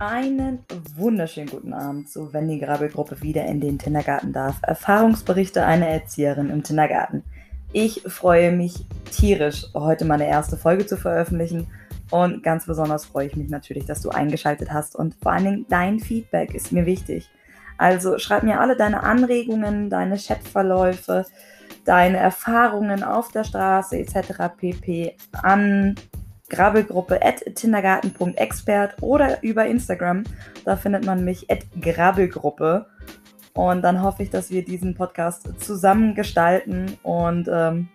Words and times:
Einen 0.00 0.64
wunderschönen 0.96 1.48
guten 1.48 1.72
Abend, 1.72 2.08
so 2.08 2.32
wenn 2.32 2.48
die 2.48 2.58
Grabbelgruppe 2.58 3.22
wieder 3.22 3.44
in 3.44 3.60
den 3.60 3.78
Kindergarten 3.78 4.32
darf. 4.32 4.56
Erfahrungsberichte 4.62 5.64
einer 5.64 5.86
Erzieherin 5.86 6.50
im 6.50 6.64
Kindergarten. 6.64 7.22
Ich 7.72 8.02
freue 8.02 8.50
mich 8.50 8.86
tierisch, 9.12 9.66
heute 9.72 10.04
meine 10.04 10.26
erste 10.26 10.56
Folge 10.56 10.86
zu 10.86 10.96
veröffentlichen. 10.96 11.68
Und 12.10 12.42
ganz 12.42 12.66
besonders 12.66 13.04
freue 13.04 13.28
ich 13.28 13.36
mich 13.36 13.48
natürlich, 13.48 13.86
dass 13.86 14.02
du 14.02 14.10
eingeschaltet 14.10 14.72
hast. 14.72 14.96
Und 14.96 15.14
vor 15.14 15.32
allen 15.32 15.44
Dingen 15.44 15.66
dein 15.68 16.00
Feedback 16.00 16.54
ist 16.54 16.72
mir 16.72 16.86
wichtig. 16.86 17.30
Also 17.78 18.18
schreib 18.18 18.42
mir 18.42 18.60
alle 18.60 18.76
deine 18.76 19.04
Anregungen, 19.04 19.90
deine 19.90 20.16
Chatverläufe, 20.16 21.24
deine 21.84 22.16
Erfahrungen 22.16 23.04
auf 23.04 23.30
der 23.30 23.44
Straße 23.44 23.96
etc. 23.98 24.50
pp. 24.56 25.16
an 25.32 25.94
Grabbelgruppe 26.48 27.20
at 27.22 27.42
tindergarten.expert 27.54 28.96
oder 29.00 29.42
über 29.42 29.66
Instagram. 29.66 30.24
Da 30.64 30.76
findet 30.76 31.04
man 31.04 31.24
mich 31.24 31.50
at 31.50 31.60
Grabbelgruppe. 31.80 32.86
Und 33.54 33.82
dann 33.82 34.02
hoffe 34.02 34.22
ich, 34.22 34.30
dass 34.30 34.50
wir 34.50 34.64
diesen 34.64 34.94
Podcast 34.94 35.48
zusammen 35.60 36.14
gestalten 36.14 36.98
und 37.02 37.48
ähm, 37.50 37.88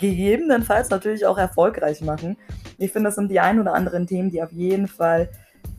gegebenenfalls 0.00 0.90
natürlich 0.90 1.26
auch 1.26 1.38
erfolgreich 1.38 2.00
machen. 2.00 2.36
Ich 2.78 2.92
finde, 2.92 3.08
das 3.08 3.16
sind 3.16 3.30
die 3.30 3.40
ein 3.40 3.60
oder 3.60 3.74
anderen 3.74 4.06
Themen, 4.06 4.30
die 4.30 4.42
auf 4.42 4.50
jeden 4.50 4.88
Fall 4.88 5.28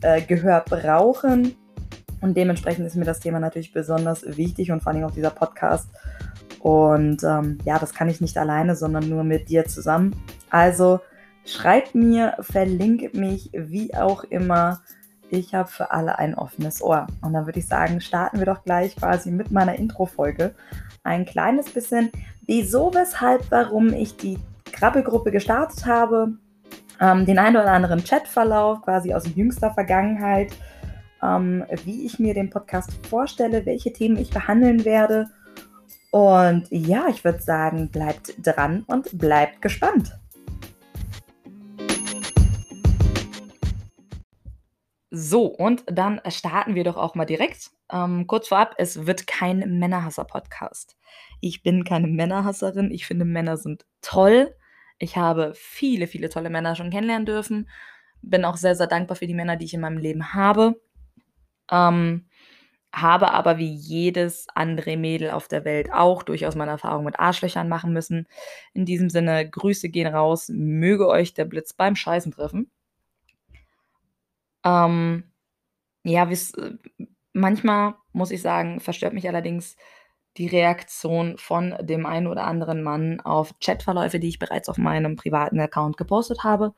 äh, 0.00 0.22
Gehör 0.22 0.64
brauchen. 0.68 1.56
Und 2.20 2.36
dementsprechend 2.36 2.86
ist 2.86 2.96
mir 2.96 3.04
das 3.04 3.20
Thema 3.20 3.40
natürlich 3.40 3.72
besonders 3.72 4.36
wichtig 4.36 4.70
und 4.70 4.82
vor 4.82 4.92
allem 4.92 5.04
auch 5.04 5.10
dieser 5.10 5.30
Podcast. 5.30 5.88
Und 6.60 7.22
ähm, 7.22 7.58
ja, 7.64 7.78
das 7.78 7.94
kann 7.94 8.08
ich 8.08 8.20
nicht 8.20 8.38
alleine, 8.38 8.74
sondern 8.74 9.08
nur 9.08 9.22
mit 9.22 9.48
dir 9.48 9.66
zusammen. 9.66 10.16
Also 10.50 11.00
schreib 11.46 11.94
mir, 11.94 12.36
verlinke 12.40 13.16
mich, 13.18 13.50
wie 13.52 13.94
auch 13.94 14.24
immer. 14.24 14.82
Ich 15.30 15.54
habe 15.54 15.68
für 15.68 15.90
alle 15.90 16.18
ein 16.18 16.34
offenes 16.34 16.82
Ohr. 16.82 17.06
Und 17.22 17.32
dann 17.32 17.46
würde 17.46 17.58
ich 17.58 17.66
sagen, 17.66 18.00
starten 18.00 18.38
wir 18.38 18.46
doch 18.46 18.62
gleich 18.64 18.94
quasi 18.96 19.30
mit 19.30 19.50
meiner 19.50 19.76
Intro-Folge. 19.76 20.54
Ein 21.02 21.24
kleines 21.24 21.70
bisschen, 21.70 22.10
wieso, 22.46 22.92
weshalb, 22.94 23.50
warum 23.50 23.92
ich 23.92 24.16
die 24.16 24.38
Krabbelgruppe 24.72 25.30
gestartet 25.30 25.86
habe. 25.86 26.34
Ähm, 27.00 27.26
den 27.26 27.38
einen 27.38 27.56
oder 27.56 27.72
anderen 27.72 28.04
Chatverlauf 28.04 28.82
quasi 28.82 29.12
aus 29.14 29.24
jüngster 29.34 29.72
Vergangenheit 29.72 30.52
ähm, 31.22 31.64
wie 31.84 32.06
ich 32.06 32.18
mir 32.18 32.34
den 32.34 32.50
Podcast 32.50 32.92
vorstelle, 33.08 33.66
welche 33.66 33.92
Themen 33.92 34.16
ich 34.16 34.30
behandeln 34.30 34.84
werde. 34.84 35.28
Und 36.10 36.66
ja, 36.70 37.06
ich 37.08 37.24
würde 37.24 37.42
sagen, 37.42 37.90
bleibt 37.90 38.34
dran 38.42 38.84
und 38.86 39.18
bleibt 39.18 39.60
gespannt. 39.60 40.18
So, 45.18 45.46
und 45.46 45.82
dann 45.86 46.20
starten 46.28 46.74
wir 46.74 46.84
doch 46.84 46.98
auch 46.98 47.14
mal 47.14 47.24
direkt. 47.24 47.70
Ähm, 47.90 48.26
kurz 48.26 48.48
vorab, 48.48 48.74
es 48.76 49.06
wird 49.06 49.26
kein 49.26 49.78
Männerhasser-Podcast. 49.78 50.94
Ich 51.40 51.62
bin 51.62 51.84
keine 51.84 52.06
Männerhasserin. 52.06 52.90
Ich 52.90 53.06
finde, 53.06 53.24
Männer 53.24 53.56
sind 53.56 53.86
toll. 54.02 54.54
Ich 54.98 55.16
habe 55.16 55.54
viele, 55.54 56.06
viele 56.06 56.28
tolle 56.28 56.50
Männer 56.50 56.76
schon 56.76 56.90
kennenlernen 56.90 57.24
dürfen. 57.24 57.70
Bin 58.20 58.44
auch 58.44 58.58
sehr, 58.58 58.76
sehr 58.76 58.88
dankbar 58.88 59.16
für 59.16 59.26
die 59.26 59.32
Männer, 59.32 59.56
die 59.56 59.64
ich 59.64 59.72
in 59.72 59.80
meinem 59.80 59.96
Leben 59.96 60.34
habe. 60.34 60.82
Ähm, 61.70 62.26
habe 62.92 63.30
aber 63.30 63.56
wie 63.56 63.72
jedes 63.72 64.46
andere 64.54 64.98
Mädel 64.98 65.30
auf 65.30 65.48
der 65.48 65.64
Welt 65.64 65.90
auch 65.94 66.24
durchaus 66.24 66.56
meine 66.56 66.72
Erfahrung 66.72 67.06
mit 67.06 67.18
Arschlöchern 67.18 67.70
machen 67.70 67.94
müssen. 67.94 68.26
In 68.74 68.84
diesem 68.84 69.08
Sinne, 69.08 69.48
Grüße 69.48 69.88
gehen 69.88 70.14
raus, 70.14 70.50
möge 70.52 71.08
euch 71.08 71.32
der 71.32 71.46
Blitz 71.46 71.72
beim 71.72 71.96
Scheißen 71.96 72.32
treffen. 72.32 72.70
Ähm, 74.66 75.22
ja, 76.02 76.28
manchmal 77.32 77.94
muss 78.12 78.32
ich 78.32 78.42
sagen, 78.42 78.80
verstört 78.80 79.14
mich 79.14 79.28
allerdings 79.28 79.76
die 80.36 80.48
Reaktion 80.48 81.38
von 81.38 81.74
dem 81.80 82.04
einen 82.04 82.26
oder 82.26 82.44
anderen 82.44 82.82
Mann 82.82 83.20
auf 83.20 83.54
Chatverläufe, 83.60 84.18
die 84.18 84.28
ich 84.28 84.38
bereits 84.38 84.68
auf 84.68 84.76
meinem 84.76 85.16
privaten 85.16 85.60
Account 85.60 85.96
gepostet 85.96 86.44
habe. 86.44 86.74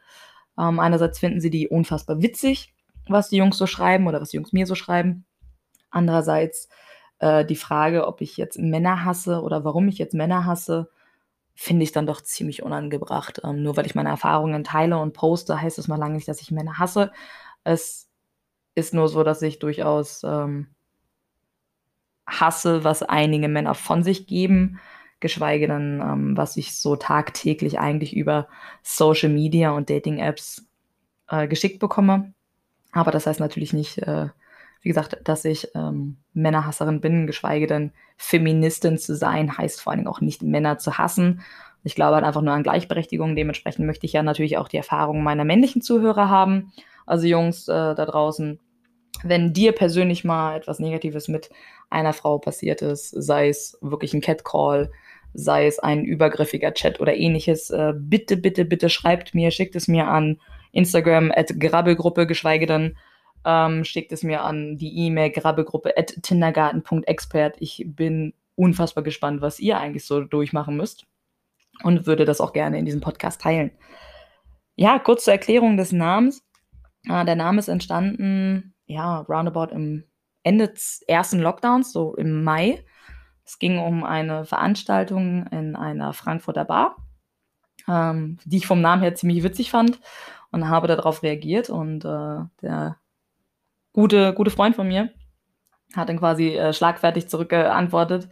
Ähm, 0.59 0.78
einerseits 0.78 1.19
finden 1.19 1.41
sie 1.41 1.50
die 1.50 1.69
unfassbar 1.69 2.22
witzig, 2.22 2.75
was 3.09 3.31
die 3.31 3.37
Jungs 3.37 3.56
so 3.59 3.66
schreiben 3.66 4.06
oder 4.06 4.21
was 4.21 4.31
die 4.31 4.37
Jungs 4.37 4.53
mir 4.53 4.66
so 4.66 4.75
schreiben. 4.75 5.25
Andererseits 5.91 6.69
äh, 7.21 7.44
die 7.44 7.56
Frage, 7.56 8.06
ob 8.06 8.21
ich 8.21 8.37
jetzt 8.37 8.59
Männer 8.59 9.04
hasse 9.04 9.43
oder 9.43 9.65
warum 9.65 9.88
ich 9.88 9.98
jetzt 9.98 10.15
Männer 10.15 10.44
hasse, 10.44 10.91
finde 11.54 11.82
ich 11.82 11.93
dann 11.93 12.06
doch 12.06 12.21
ziemlich 12.21 12.62
unangebracht. 12.62 13.41
Ähm, 13.44 13.62
nur 13.62 13.77
weil 13.77 13.87
ich 13.87 13.97
meine 13.97 14.10
Erfahrungen 14.10 14.62
teile 14.62 14.98
und 14.98 15.15
poste, 15.15 15.60
heißt 15.60 15.78
es 15.78 15.88
mal 15.88 15.97
lange 15.97 16.15
nicht, 16.15 16.28
dass 16.28 16.43
ich 16.43 16.53
Männer 16.53 16.78
hasse. 16.78 17.10
Es 17.68 18.08
ist 18.74 18.94
nur 18.94 19.08
so, 19.08 19.22
dass 19.24 19.42
ich 19.42 19.58
durchaus 19.58 20.22
ähm, 20.24 20.68
hasse, 22.26 22.82
was 22.82 23.02
einige 23.02 23.48
Männer 23.48 23.74
von 23.74 24.02
sich 24.02 24.26
geben, 24.26 24.80
geschweige 25.20 25.68
denn, 25.68 26.00
ähm, 26.00 26.36
was 26.36 26.56
ich 26.56 26.76
so 26.76 26.96
tagtäglich 26.96 27.78
eigentlich 27.78 28.16
über 28.16 28.48
Social 28.82 29.28
Media 29.28 29.72
und 29.72 29.90
Dating-Apps 29.90 30.66
äh, 31.28 31.46
geschickt 31.46 31.78
bekomme. 31.78 32.32
Aber 32.92 33.10
das 33.10 33.26
heißt 33.26 33.40
natürlich 33.40 33.74
nicht, 33.74 33.98
äh, 33.98 34.28
wie 34.80 34.88
gesagt, 34.88 35.18
dass 35.24 35.44
ich 35.44 35.68
ähm, 35.74 36.16
Männerhasserin 36.32 37.02
bin, 37.02 37.26
geschweige 37.26 37.66
denn 37.66 37.92
Feministin 38.16 38.96
zu 38.96 39.14
sein, 39.14 39.58
heißt 39.58 39.82
vor 39.82 39.90
allen 39.90 40.00
Dingen 40.00 40.08
auch 40.08 40.22
nicht 40.22 40.42
Männer 40.42 40.78
zu 40.78 40.96
hassen. 40.96 41.42
Ich 41.82 41.94
glaube 41.94 42.14
halt 42.14 42.24
einfach 42.24 42.40
nur 42.40 42.54
an 42.54 42.62
Gleichberechtigung. 42.62 43.36
Dementsprechend 43.36 43.84
möchte 43.84 44.06
ich 44.06 44.14
ja 44.14 44.22
natürlich 44.22 44.56
auch 44.56 44.68
die 44.68 44.78
Erfahrungen 44.78 45.22
meiner 45.22 45.44
männlichen 45.44 45.82
Zuhörer 45.82 46.30
haben. 46.30 46.72
Also 47.08 47.26
Jungs 47.26 47.69
äh, 47.69 47.72
da 47.72 48.06
draußen, 48.06 48.60
wenn 49.24 49.52
dir 49.52 49.72
persönlich 49.72 50.24
mal 50.24 50.56
etwas 50.56 50.78
Negatives 50.78 51.28
mit 51.28 51.50
einer 51.91 52.12
Frau 52.12 52.38
passiert 52.38 52.82
ist, 52.82 53.10
sei 53.10 53.48
es 53.48 53.78
wirklich 53.80 54.14
ein 54.14 54.20
Catcall, 54.20 54.91
sei 55.34 55.66
es 55.66 55.78
ein 55.78 56.04
übergriffiger 56.04 56.74
Chat 56.74 57.00
oder 57.00 57.16
ähnliches, 57.16 57.70
äh, 57.70 57.94
bitte, 57.97 58.36
bitte, 58.36 58.64
bitte 58.64 58.91
schreibt 58.91 59.34
mir, 59.34 59.50
schickt 59.50 59.76
es 59.76 59.88
mir 59.88 60.08
an 60.08 60.41
Instagram 60.72 61.32
at 61.34 61.58
Grabbelgruppe, 61.58 62.26
geschweige 62.26 62.66
denn 62.66 62.97
ähm, 63.44 63.84
schickt 63.84 64.12
es 64.12 64.22
mir 64.22 64.42
an 64.42 64.76
die 64.76 65.06
E-Mail 65.06 65.30
grabbelgruppe 65.30 65.97
at 65.97 66.14
tindergarten.expert. 66.22 67.56
Ich 67.60 67.84
bin 67.86 68.34
unfassbar 68.56 69.04
gespannt, 69.04 69.41
was 69.41 69.60
ihr 69.60 69.78
eigentlich 69.78 70.04
so 70.04 70.20
durchmachen 70.20 70.76
müsst 70.76 71.06
und 71.82 72.06
würde 72.06 72.24
das 72.24 72.41
auch 72.41 72.52
gerne 72.52 72.78
in 72.78 72.84
diesem 72.84 73.00
Podcast 73.00 73.41
teilen. 73.41 73.70
Ja, 74.76 74.98
kurz 74.98 75.24
zur 75.24 75.32
Erklärung 75.32 75.76
des 75.76 75.92
Namens. 75.92 76.42
Äh, 77.06 77.25
der 77.25 77.36
Name 77.36 77.59
ist 77.59 77.69
entstanden, 77.69 78.75
ja, 78.86 79.20
roundabout 79.20 79.72
im 79.72 80.04
Ende 80.42 80.69
des 80.69 81.03
ersten 81.06 81.41
Lockdowns, 81.41 81.92
so 81.92 82.14
im 82.14 82.42
Mai. 82.42 82.84
Es 83.44 83.59
ging 83.59 83.78
um 83.78 84.04
eine 84.04 84.44
Veranstaltung 84.44 85.47
in 85.47 85.76
einer 85.76 86.12
Frankfurter 86.12 86.64
Bar, 86.64 86.97
ähm, 87.86 88.38
die 88.44 88.59
ich 88.59 88.66
vom 88.66 88.81
Namen 88.81 89.03
her 89.03 89.14
ziemlich 89.14 89.42
witzig 89.42 89.70
fand 89.70 90.00
und 90.50 90.69
habe 90.69 90.86
darauf 90.86 91.22
reagiert. 91.22 91.70
Und 91.70 92.04
äh, 92.04 92.44
der 92.62 92.97
gute, 93.92 94.34
gute 94.34 94.50
Freund 94.50 94.76
von 94.76 94.88
mir 94.88 95.10
hat 95.94 96.09
dann 96.09 96.19
quasi 96.19 96.56
äh, 96.56 96.72
schlagfertig 96.72 97.28
zurückgeantwortet. 97.28 98.28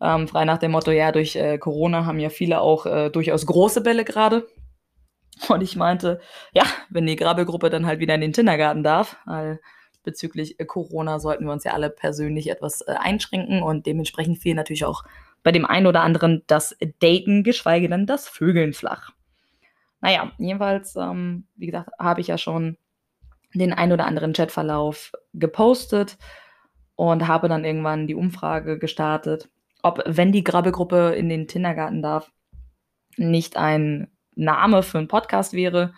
Ähm, 0.00 0.28
frei 0.28 0.44
nach 0.44 0.58
dem 0.58 0.72
Motto, 0.72 0.90
ja, 0.90 1.12
durch 1.12 1.36
äh, 1.36 1.58
Corona 1.58 2.04
haben 2.04 2.18
ja 2.18 2.28
viele 2.28 2.60
auch 2.60 2.84
äh, 2.84 3.10
durchaus 3.10 3.46
große 3.46 3.80
Bälle 3.80 4.04
gerade. 4.04 4.46
Und 5.48 5.62
ich 5.62 5.76
meinte, 5.76 6.20
ja, 6.52 6.64
wenn 6.90 7.06
die 7.06 7.16
Grabbelgruppe 7.16 7.70
dann 7.70 7.86
halt 7.86 8.00
wieder 8.00 8.14
in 8.14 8.20
den 8.20 8.32
Kindergarten 8.32 8.82
darf, 8.82 9.16
weil 9.26 9.60
bezüglich 10.02 10.60
äh, 10.60 10.64
Corona 10.64 11.18
sollten 11.18 11.46
wir 11.46 11.52
uns 11.52 11.64
ja 11.64 11.72
alle 11.72 11.90
persönlich 11.90 12.50
etwas 12.50 12.82
äh, 12.82 12.94
einschränken 12.98 13.62
und 13.62 13.86
dementsprechend 13.86 14.38
fiel 14.38 14.54
natürlich 14.54 14.84
auch 14.84 15.04
bei 15.42 15.52
dem 15.52 15.64
einen 15.64 15.86
oder 15.86 16.02
anderen 16.02 16.42
das 16.46 16.76
Daten, 17.00 17.42
geschweige 17.42 17.88
denn 17.88 18.06
das 18.06 18.28
Vögeln 18.28 18.72
flach. 18.72 19.10
Naja, 20.00 20.32
jedenfalls, 20.38 20.96
ähm, 20.96 21.46
wie 21.56 21.66
gesagt, 21.66 21.90
habe 21.98 22.20
ich 22.20 22.28
ja 22.28 22.38
schon 22.38 22.76
den 23.54 23.72
ein 23.72 23.92
oder 23.92 24.06
anderen 24.06 24.32
Chatverlauf 24.32 25.12
gepostet 25.32 26.18
und 26.96 27.26
habe 27.26 27.48
dann 27.48 27.64
irgendwann 27.64 28.06
die 28.06 28.14
Umfrage 28.14 28.78
gestartet, 28.78 29.48
ob, 29.82 30.02
wenn 30.06 30.32
die 30.32 30.44
Grabbelgruppe 30.44 31.14
in 31.14 31.28
den 31.28 31.46
Kindergarten 31.46 32.02
darf, 32.02 32.30
nicht 33.16 33.56
ein 33.56 34.08
Name 34.36 34.82
für 34.82 34.98
einen 34.98 35.08
Podcast 35.08 35.52
wäre. 35.52 35.94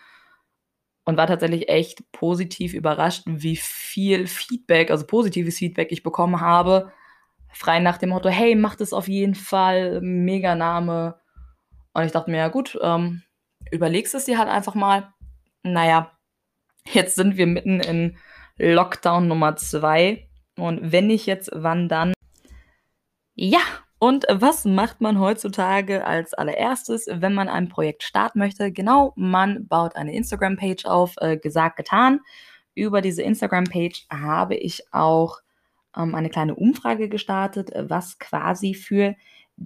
Und 1.04 1.16
war 1.16 1.28
tatsächlich 1.28 1.68
echt 1.68 2.10
positiv 2.10 2.74
überrascht, 2.74 3.22
wie 3.26 3.54
viel 3.56 4.26
Feedback, 4.26 4.90
also 4.90 5.06
positives 5.06 5.58
Feedback 5.58 5.92
ich 5.92 6.02
bekommen 6.02 6.40
habe. 6.40 6.92
Frei 7.52 7.78
nach 7.78 7.98
dem 7.98 8.08
Motto, 8.08 8.28
hey, 8.28 8.56
macht 8.56 8.80
es 8.80 8.92
auf 8.92 9.06
jeden 9.06 9.36
Fall, 9.36 10.00
mega 10.00 10.56
Name. 10.56 11.20
Und 11.92 12.04
ich 12.04 12.12
dachte 12.12 12.30
mir, 12.30 12.38
ja 12.38 12.48
gut, 12.48 12.76
ähm, 12.82 13.22
überlegst 13.70 14.14
es 14.14 14.24
dir 14.24 14.36
halt 14.36 14.48
einfach 14.48 14.74
mal. 14.74 15.14
Naja, 15.62 16.10
jetzt 16.92 17.14
sind 17.14 17.36
wir 17.36 17.46
mitten 17.46 17.80
in 17.80 18.18
Lockdown 18.58 19.28
Nummer 19.28 19.56
zwei. 19.56 20.28
Und 20.58 20.92
wenn 20.92 21.06
nicht 21.06 21.26
jetzt, 21.26 21.50
wann 21.52 21.88
dann? 21.88 22.14
Ja, 23.34 23.60
und 23.98 24.26
was 24.30 24.64
macht 24.64 25.00
man 25.00 25.18
heutzutage 25.18 26.04
als 26.04 26.34
allererstes, 26.34 27.06
wenn 27.10 27.34
man 27.34 27.48
ein 27.48 27.68
Projekt 27.68 28.02
starten 28.02 28.38
möchte? 28.38 28.70
Genau, 28.70 29.12
man 29.16 29.66
baut 29.68 29.96
eine 29.96 30.14
Instagram-Page 30.14 30.84
auf, 30.84 31.14
äh, 31.18 31.36
gesagt, 31.38 31.76
getan. 31.76 32.20
über 32.74 33.00
diese 33.00 33.22
Instagram-Page 33.22 34.06
habe 34.10 34.54
ich 34.56 34.92
auch 34.92 35.38
ähm, 35.96 36.14
eine 36.14 36.28
kleine 36.30 36.54
Umfrage 36.54 37.08
gestartet, 37.08 37.70
was 37.74 38.18
quasi 38.18 38.74
für 38.74 39.16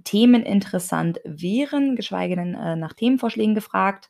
Themen 0.05 0.43
interessant 0.43 1.19
wären, 1.25 1.95
geschweige 1.97 2.37
denn 2.37 2.55
äh, 2.55 2.75
nach 2.77 2.93
Themenvorschlägen 2.93 3.55
gefragt. 3.55 4.09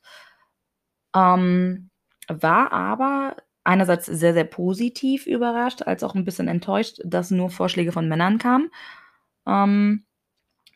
Ähm, 1.16 1.90
war 2.28 2.72
aber 2.72 3.38
einerseits 3.64 4.06
sehr, 4.06 4.34
sehr 4.34 4.44
positiv 4.46 5.26
überrascht, 5.26 5.84
als 5.84 6.04
auch 6.04 6.16
ein 6.16 6.26
bisschen 6.26 6.48
enttäuscht, 6.48 7.00
dass 7.04 7.32
nur 7.32 7.50
Vorschläge 7.50 7.92
von 7.92 8.08
Männern 8.08 8.38
kamen. 8.38 8.70
Ähm, 9.48 10.06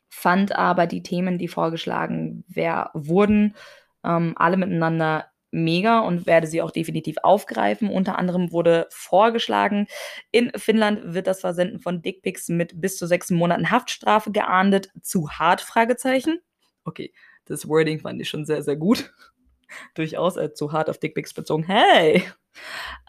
fand 0.09 0.55
aber 0.55 0.87
die 0.87 1.03
Themen, 1.03 1.37
die 1.37 1.47
vorgeschlagen 1.47 2.43
wer, 2.47 2.91
wurden, 2.93 3.55
ähm, 4.03 4.33
alle 4.37 4.57
miteinander 4.57 5.25
mega 5.55 5.99
und 5.99 6.25
werde 6.25 6.47
sie 6.47 6.61
auch 6.61 6.71
definitiv 6.71 7.15
aufgreifen. 7.23 7.89
Unter 7.89 8.19
anderem 8.19 8.51
wurde 8.51 8.87
vorgeschlagen, 8.91 9.87
in 10.31 10.51
Finnland 10.55 11.13
wird 11.13 11.27
das 11.27 11.41
Versenden 11.41 11.79
von 11.79 12.01
Dickpics 12.01 12.49
mit 12.49 12.79
bis 12.79 12.97
zu 12.97 13.07
sechs 13.07 13.31
Monaten 13.31 13.71
Haftstrafe 13.71 14.31
geahndet. 14.31 14.89
Zu 15.01 15.29
hart? 15.31 15.61
Fragezeichen. 15.61 16.39
Okay, 16.83 17.13
das 17.45 17.67
Wording 17.67 17.99
fand 17.99 18.21
ich 18.21 18.29
schon 18.29 18.45
sehr, 18.45 18.61
sehr 18.61 18.75
gut. 18.75 19.11
Durchaus 19.95 20.37
äh, 20.37 20.53
zu 20.53 20.71
hart 20.71 20.89
auf 20.89 20.99
Dickpics 20.99 21.33
bezogen. 21.33 21.63
Hey! 21.63 22.23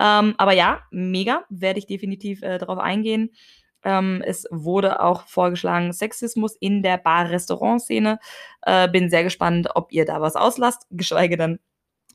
Ähm, 0.01 0.35
aber 0.39 0.53
ja, 0.53 0.83
mega, 0.91 1.45
werde 1.51 1.79
ich 1.79 1.87
definitiv 1.87 2.43
äh, 2.43 2.59
darauf 2.59 2.79
eingehen. 2.79 3.31
Ähm, 3.87 4.21
es 4.27 4.47
wurde 4.51 5.01
auch 5.01 5.29
vorgeschlagen, 5.29 5.93
Sexismus 5.93 6.57
in 6.59 6.83
der 6.83 6.99
Bar-Restaurant-Szene. 6.99 8.19
Äh, 8.63 8.89
bin 8.89 9.09
sehr 9.11 9.23
gespannt, 9.23 9.69
ob 9.77 9.93
ihr 9.93 10.05
da 10.05 10.21
was 10.21 10.35
auslasst, 10.35 10.89
geschweige 10.91 11.37
denn, 11.37 11.61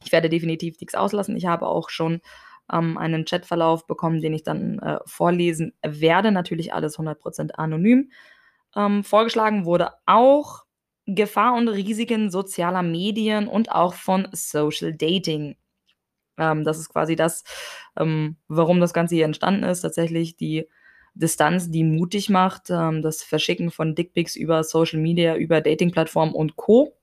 ich 0.04 0.12
werde 0.12 0.28
definitiv 0.28 0.82
nichts 0.82 0.96
auslassen. 0.96 1.38
Ich 1.38 1.46
habe 1.46 1.68
auch 1.68 1.90
schon 1.90 2.20
ähm, 2.70 2.98
einen 2.98 3.24
Chatverlauf 3.24 3.88
bekommen, 3.88 4.20
den 4.20 4.34
ich 4.34 4.44
dann 4.44 4.80
äh, 4.80 5.00
vorlesen 5.06 5.74
werde. 5.82 6.34
Natürlich 6.34 6.74
alles 6.74 7.00
100% 7.00 7.52
anonym. 7.52 8.12
Ähm, 8.76 9.06
vorgeschlagen 9.06 9.64
wurde 9.64 9.92
auch 10.06 10.66
Gefahr 11.06 11.54
und 11.54 11.70
Risiken 11.70 12.32
sozialer 12.32 12.84
Medien 12.84 13.48
und 13.48 13.72
auch 13.72 13.94
von 13.94 14.28
Social 14.34 14.94
Dating. 14.94 15.56
Ähm, 16.38 16.66
das 16.66 16.80
ist 16.80 16.90
quasi 16.90 17.16
das, 17.16 17.46
ähm, 17.98 18.36
warum 18.50 18.82
das 18.82 18.94
Ganze 18.94 19.16
hier 19.16 19.26
entstanden 19.26 19.64
ist. 19.64 19.82
Tatsächlich 19.82 20.36
die 20.36 20.68
Distanz, 21.14 21.70
die 21.70 21.84
mutig 21.84 22.30
macht, 22.30 22.70
ähm, 22.70 23.02
das 23.02 23.24
Verschicken 23.24 23.72
von 23.72 23.96
Dickpics 23.96 24.36
über 24.36 24.64
Social 24.64 25.00
Media, 25.00 25.36
über 25.36 25.62
Dating-Plattformen 25.62 26.34
und 26.34 26.56
Co. 26.56 26.98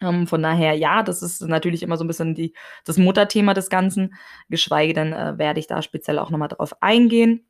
Ähm, 0.00 0.26
von 0.26 0.42
daher, 0.42 0.74
ja, 0.74 1.02
das 1.02 1.22
ist 1.22 1.40
natürlich 1.42 1.82
immer 1.82 1.96
so 1.96 2.04
ein 2.04 2.08
bisschen 2.08 2.34
die, 2.34 2.54
das 2.84 2.98
Mutterthema 2.98 3.54
des 3.54 3.70
Ganzen. 3.70 4.14
Geschweige 4.48 4.92
denn 4.92 5.12
äh, 5.12 5.38
werde 5.38 5.60
ich 5.60 5.66
da 5.66 5.80
speziell 5.82 6.18
auch 6.18 6.30
nochmal 6.30 6.48
drauf 6.48 6.74
eingehen. 6.82 7.46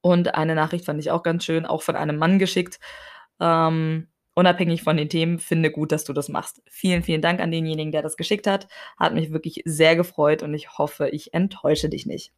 Und 0.00 0.34
eine 0.34 0.54
Nachricht 0.54 0.84
fand 0.84 1.00
ich 1.00 1.10
auch 1.10 1.22
ganz 1.22 1.44
schön, 1.44 1.66
auch 1.66 1.82
von 1.82 1.96
einem 1.96 2.16
Mann 2.16 2.38
geschickt. 2.38 2.78
Ähm, 3.40 4.08
unabhängig 4.34 4.82
von 4.82 4.96
den 4.96 5.08
Themen, 5.08 5.38
finde 5.38 5.70
gut, 5.70 5.92
dass 5.92 6.04
du 6.04 6.12
das 6.12 6.28
machst. 6.28 6.62
Vielen, 6.70 7.02
vielen 7.02 7.22
Dank 7.22 7.40
an 7.40 7.50
denjenigen, 7.50 7.92
der 7.92 8.02
das 8.02 8.16
geschickt 8.16 8.46
hat. 8.46 8.68
Hat 8.98 9.14
mich 9.14 9.32
wirklich 9.32 9.62
sehr 9.64 9.96
gefreut 9.96 10.42
und 10.42 10.54
ich 10.54 10.78
hoffe, 10.78 11.08
ich 11.08 11.34
enttäusche 11.34 11.88
dich 11.88 12.06
nicht. 12.06 12.32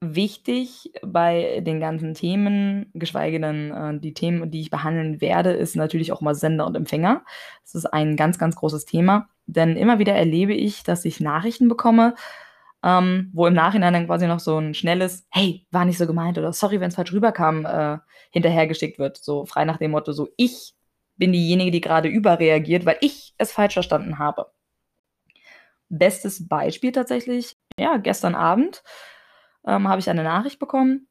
Wichtig 0.00 0.92
bei 1.02 1.60
den 1.60 1.80
ganzen 1.80 2.14
Themen, 2.14 2.90
geschweige 2.94 3.40
denn 3.40 3.70
äh, 3.70 3.98
die 3.98 4.12
Themen, 4.12 4.50
die 4.50 4.60
ich 4.60 4.70
behandeln 4.70 5.20
werde, 5.20 5.52
ist 5.52 5.76
natürlich 5.76 6.12
auch 6.12 6.20
mal 6.20 6.34
Sender 6.34 6.66
und 6.66 6.76
Empfänger. 6.76 7.24
Das 7.62 7.74
ist 7.74 7.86
ein 7.86 8.16
ganz, 8.16 8.38
ganz 8.38 8.56
großes 8.56 8.84
Thema, 8.84 9.28
denn 9.46 9.76
immer 9.76 9.98
wieder 9.98 10.12
erlebe 10.14 10.52
ich, 10.52 10.82
dass 10.82 11.04
ich 11.04 11.20
Nachrichten 11.20 11.68
bekomme, 11.68 12.14
ähm, 12.82 13.30
wo 13.32 13.46
im 13.46 13.54
Nachhinein 13.54 13.94
dann 13.94 14.06
quasi 14.06 14.26
noch 14.26 14.40
so 14.40 14.58
ein 14.58 14.74
schnelles 14.74 15.26
Hey, 15.30 15.66
war 15.70 15.86
nicht 15.86 15.96
so 15.96 16.06
gemeint 16.06 16.36
oder 16.36 16.52
Sorry, 16.52 16.80
wenn 16.80 16.88
es 16.88 16.96
falsch 16.96 17.12
rüberkam, 17.12 17.64
äh, 17.64 17.98
hinterhergeschickt 18.30 18.98
wird. 18.98 19.16
So 19.16 19.46
frei 19.46 19.64
nach 19.64 19.78
dem 19.78 19.92
Motto, 19.92 20.12
so 20.12 20.28
ich 20.36 20.74
bin 21.16 21.32
diejenige, 21.32 21.70
die 21.70 21.80
gerade 21.80 22.08
überreagiert, 22.08 22.84
weil 22.84 22.98
ich 23.00 23.34
es 23.38 23.52
falsch 23.52 23.74
verstanden 23.74 24.18
habe. 24.18 24.50
Bestes 25.88 26.46
Beispiel 26.46 26.92
tatsächlich, 26.92 27.56
ja, 27.78 27.96
gestern 27.96 28.34
Abend 28.34 28.82
ähm, 29.66 29.88
habe 29.88 30.00
ich 30.00 30.10
eine 30.10 30.22
Nachricht 30.22 30.58
bekommen, 30.58 31.08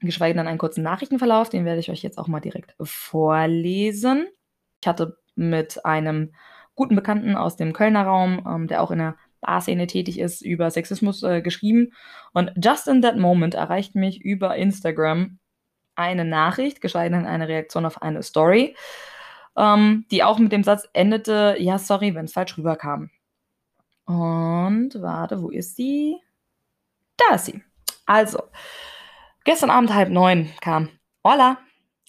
geschweige 0.00 0.36
denn 0.36 0.48
einen 0.48 0.58
kurzen 0.58 0.82
Nachrichtenverlauf, 0.82 1.48
den 1.48 1.64
werde 1.64 1.80
ich 1.80 1.90
euch 1.90 2.02
jetzt 2.02 2.18
auch 2.18 2.28
mal 2.28 2.40
direkt 2.40 2.74
vorlesen. 2.82 4.28
Ich 4.80 4.88
hatte 4.88 5.18
mit 5.34 5.84
einem 5.84 6.32
guten 6.74 6.96
Bekannten 6.96 7.36
aus 7.36 7.56
dem 7.56 7.72
Kölner 7.72 8.04
Raum, 8.04 8.46
ähm, 8.46 8.66
der 8.66 8.82
auch 8.82 8.90
in 8.90 8.98
der 8.98 9.16
Barszene 9.40 9.86
tätig 9.86 10.18
ist, 10.18 10.42
über 10.42 10.70
Sexismus 10.70 11.22
äh, 11.22 11.42
geschrieben. 11.42 11.92
Und 12.32 12.52
just 12.62 12.88
in 12.88 13.02
that 13.02 13.16
moment 13.16 13.54
erreicht 13.54 13.94
mich 13.94 14.20
über 14.20 14.56
Instagram 14.56 15.38
eine 15.94 16.24
Nachricht, 16.24 16.80
geschweige 16.80 17.14
denn 17.14 17.26
eine 17.26 17.48
Reaktion 17.48 17.86
auf 17.86 18.02
eine 18.02 18.22
Story, 18.22 18.76
ähm, 19.56 20.06
die 20.10 20.24
auch 20.24 20.38
mit 20.38 20.52
dem 20.52 20.64
Satz 20.64 20.88
endete, 20.92 21.56
ja, 21.58 21.78
sorry, 21.78 22.14
wenn 22.14 22.26
es 22.26 22.32
falsch 22.32 22.56
rüberkam. 22.56 23.10
Und 24.06 25.00
warte, 25.00 25.42
wo 25.42 25.50
ist 25.50 25.76
sie? 25.76 26.16
Da 27.16 27.34
ist 27.36 27.46
sie. 27.46 27.62
Also, 28.10 28.42
gestern 29.44 29.70
Abend 29.70 29.94
halb 29.94 30.08
neun 30.08 30.50
kam 30.60 30.88
Hola 31.24 31.58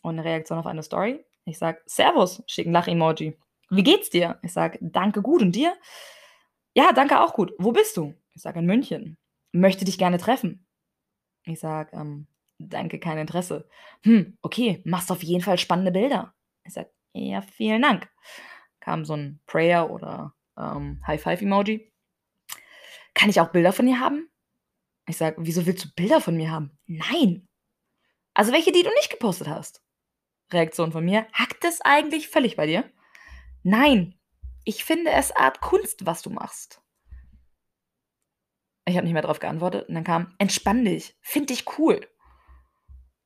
und 0.01 0.17
eine 0.17 0.25
Reaktion 0.27 0.57
auf 0.57 0.65
eine 0.65 0.81
Story. 0.81 1.23
Ich 1.45 1.59
sag 1.59 1.83
Servus, 1.85 2.41
schicken 2.47 2.71
Lach-Emoji. 2.71 3.37
Wie 3.69 3.83
geht's 3.83 4.09
dir? 4.09 4.39
Ich 4.41 4.51
sag 4.51 4.79
Danke 4.81 5.21
gut 5.21 5.43
und 5.43 5.51
dir? 5.51 5.77
Ja, 6.73 6.91
danke 6.91 7.19
auch 7.19 7.35
gut. 7.35 7.53
Wo 7.59 7.71
bist 7.71 7.97
du? 7.97 8.15
Ich 8.33 8.41
sag 8.41 8.55
in 8.55 8.65
München. 8.65 9.19
Möchte 9.51 9.85
dich 9.85 9.99
gerne 9.99 10.17
treffen. 10.17 10.65
Ich 11.43 11.59
sag 11.59 11.93
ähm, 11.93 12.25
Danke, 12.57 12.99
kein 12.99 13.19
Interesse. 13.19 13.69
Hm, 14.01 14.39
okay, 14.41 14.81
machst 14.83 15.11
auf 15.11 15.21
jeden 15.21 15.43
Fall 15.43 15.59
spannende 15.59 15.91
Bilder. 15.91 16.33
Ich 16.63 16.73
sag 16.73 16.89
ja, 17.13 17.43
vielen 17.43 17.83
Dank. 17.83 18.09
Kam 18.79 19.05
so 19.05 19.15
ein 19.15 19.39
Prayer 19.45 19.91
oder 19.91 20.33
ähm, 20.57 20.99
High-Five-Emoji. 21.05 21.93
Kann 23.13 23.29
ich 23.29 23.39
auch 23.39 23.51
Bilder 23.51 23.71
von 23.71 23.85
dir 23.85 23.99
haben? 23.99 24.30
Ich 25.07 25.17
sage, 25.17 25.37
wieso 25.39 25.65
willst 25.65 25.85
du 25.85 25.89
Bilder 25.95 26.21
von 26.21 26.37
mir 26.37 26.51
haben? 26.51 26.77
Nein. 26.85 27.47
Also 28.33 28.51
welche, 28.51 28.71
die 28.71 28.83
du 28.83 28.89
nicht 28.89 29.09
gepostet 29.09 29.47
hast. 29.47 29.83
Reaktion 30.51 30.91
von 30.91 31.03
mir, 31.03 31.27
hackt 31.33 31.63
es 31.65 31.81
eigentlich 31.81 32.27
völlig 32.27 32.55
bei 32.55 32.65
dir? 32.65 32.89
Nein. 33.63 34.19
Ich 34.63 34.83
finde 34.83 35.11
es 35.11 35.31
Art 35.31 35.61
Kunst, 35.61 36.05
was 36.05 36.21
du 36.21 36.29
machst. 36.29 36.81
Ich 38.85 38.95
habe 38.95 39.05
nicht 39.05 39.13
mehr 39.13 39.21
darauf 39.21 39.39
geantwortet 39.39 39.87
und 39.87 39.95
dann 39.95 40.03
kam, 40.03 40.35
entspann 40.37 40.85
dich, 40.85 41.15
find 41.21 41.49
dich 41.49 41.65
cool. 41.77 42.07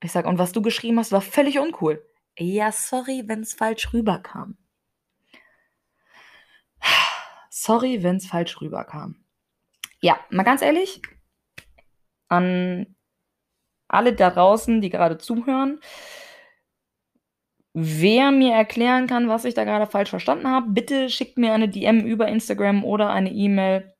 Ich 0.02 0.12
sage, 0.12 0.28
und 0.28 0.38
was 0.38 0.52
du 0.52 0.62
geschrieben 0.62 1.00
hast, 1.00 1.12
war 1.12 1.22
völlig 1.22 1.60
uncool. 1.60 2.06
Ja, 2.38 2.72
sorry, 2.72 3.24
wenn 3.26 3.42
es 3.42 3.54
falsch 3.54 3.94
rüberkam. 3.94 4.58
Sorry, 7.50 8.04
wenn 8.04 8.18
es 8.18 8.28
falsch 8.28 8.60
rüberkam. 8.62 9.26
Ja, 10.02 10.20
mal 10.30 10.44
ganz 10.44 10.62
ehrlich, 10.62 11.02
an 12.28 12.96
alle 13.88 14.14
da 14.14 14.30
draußen, 14.30 14.82
die 14.82 14.90
gerade 14.90 15.18
zuhören. 15.18 15.80
Wer 17.74 18.32
mir 18.32 18.54
erklären 18.54 19.08
kann, 19.08 19.28
was 19.28 19.44
ich 19.46 19.54
da 19.54 19.66
gerade 19.66 19.86
falsch 19.86 20.10
verstanden 20.10 20.48
habe, 20.48 20.70
bitte 20.70 21.10
schickt 21.10 21.38
mir 21.38 21.54
eine 21.54 21.68
DM 21.68 22.06
über 22.06 22.28
Instagram 22.28 22.86
oder 22.86 23.10
eine 23.10 23.32
E-Mail 23.32 23.94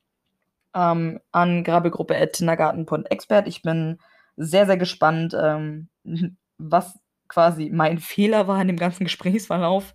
ähm, 0.74 1.20
an 1.32 1.64
grabbelgruppe.tindergarten.expert. 1.64 3.48
Ich 3.48 3.62
bin 3.64 4.00
sehr, 4.38 4.66
sehr 4.66 4.78
gespannt, 4.78 5.36
ähm, 5.40 5.90
was 6.58 6.98
quasi 7.28 7.70
mein 7.70 8.00
Fehler 8.00 8.48
war 8.48 8.62
in 8.62 8.68
dem 8.68 8.78
ganzen 8.78 9.04
Gesprächsverlauf. 9.04 9.94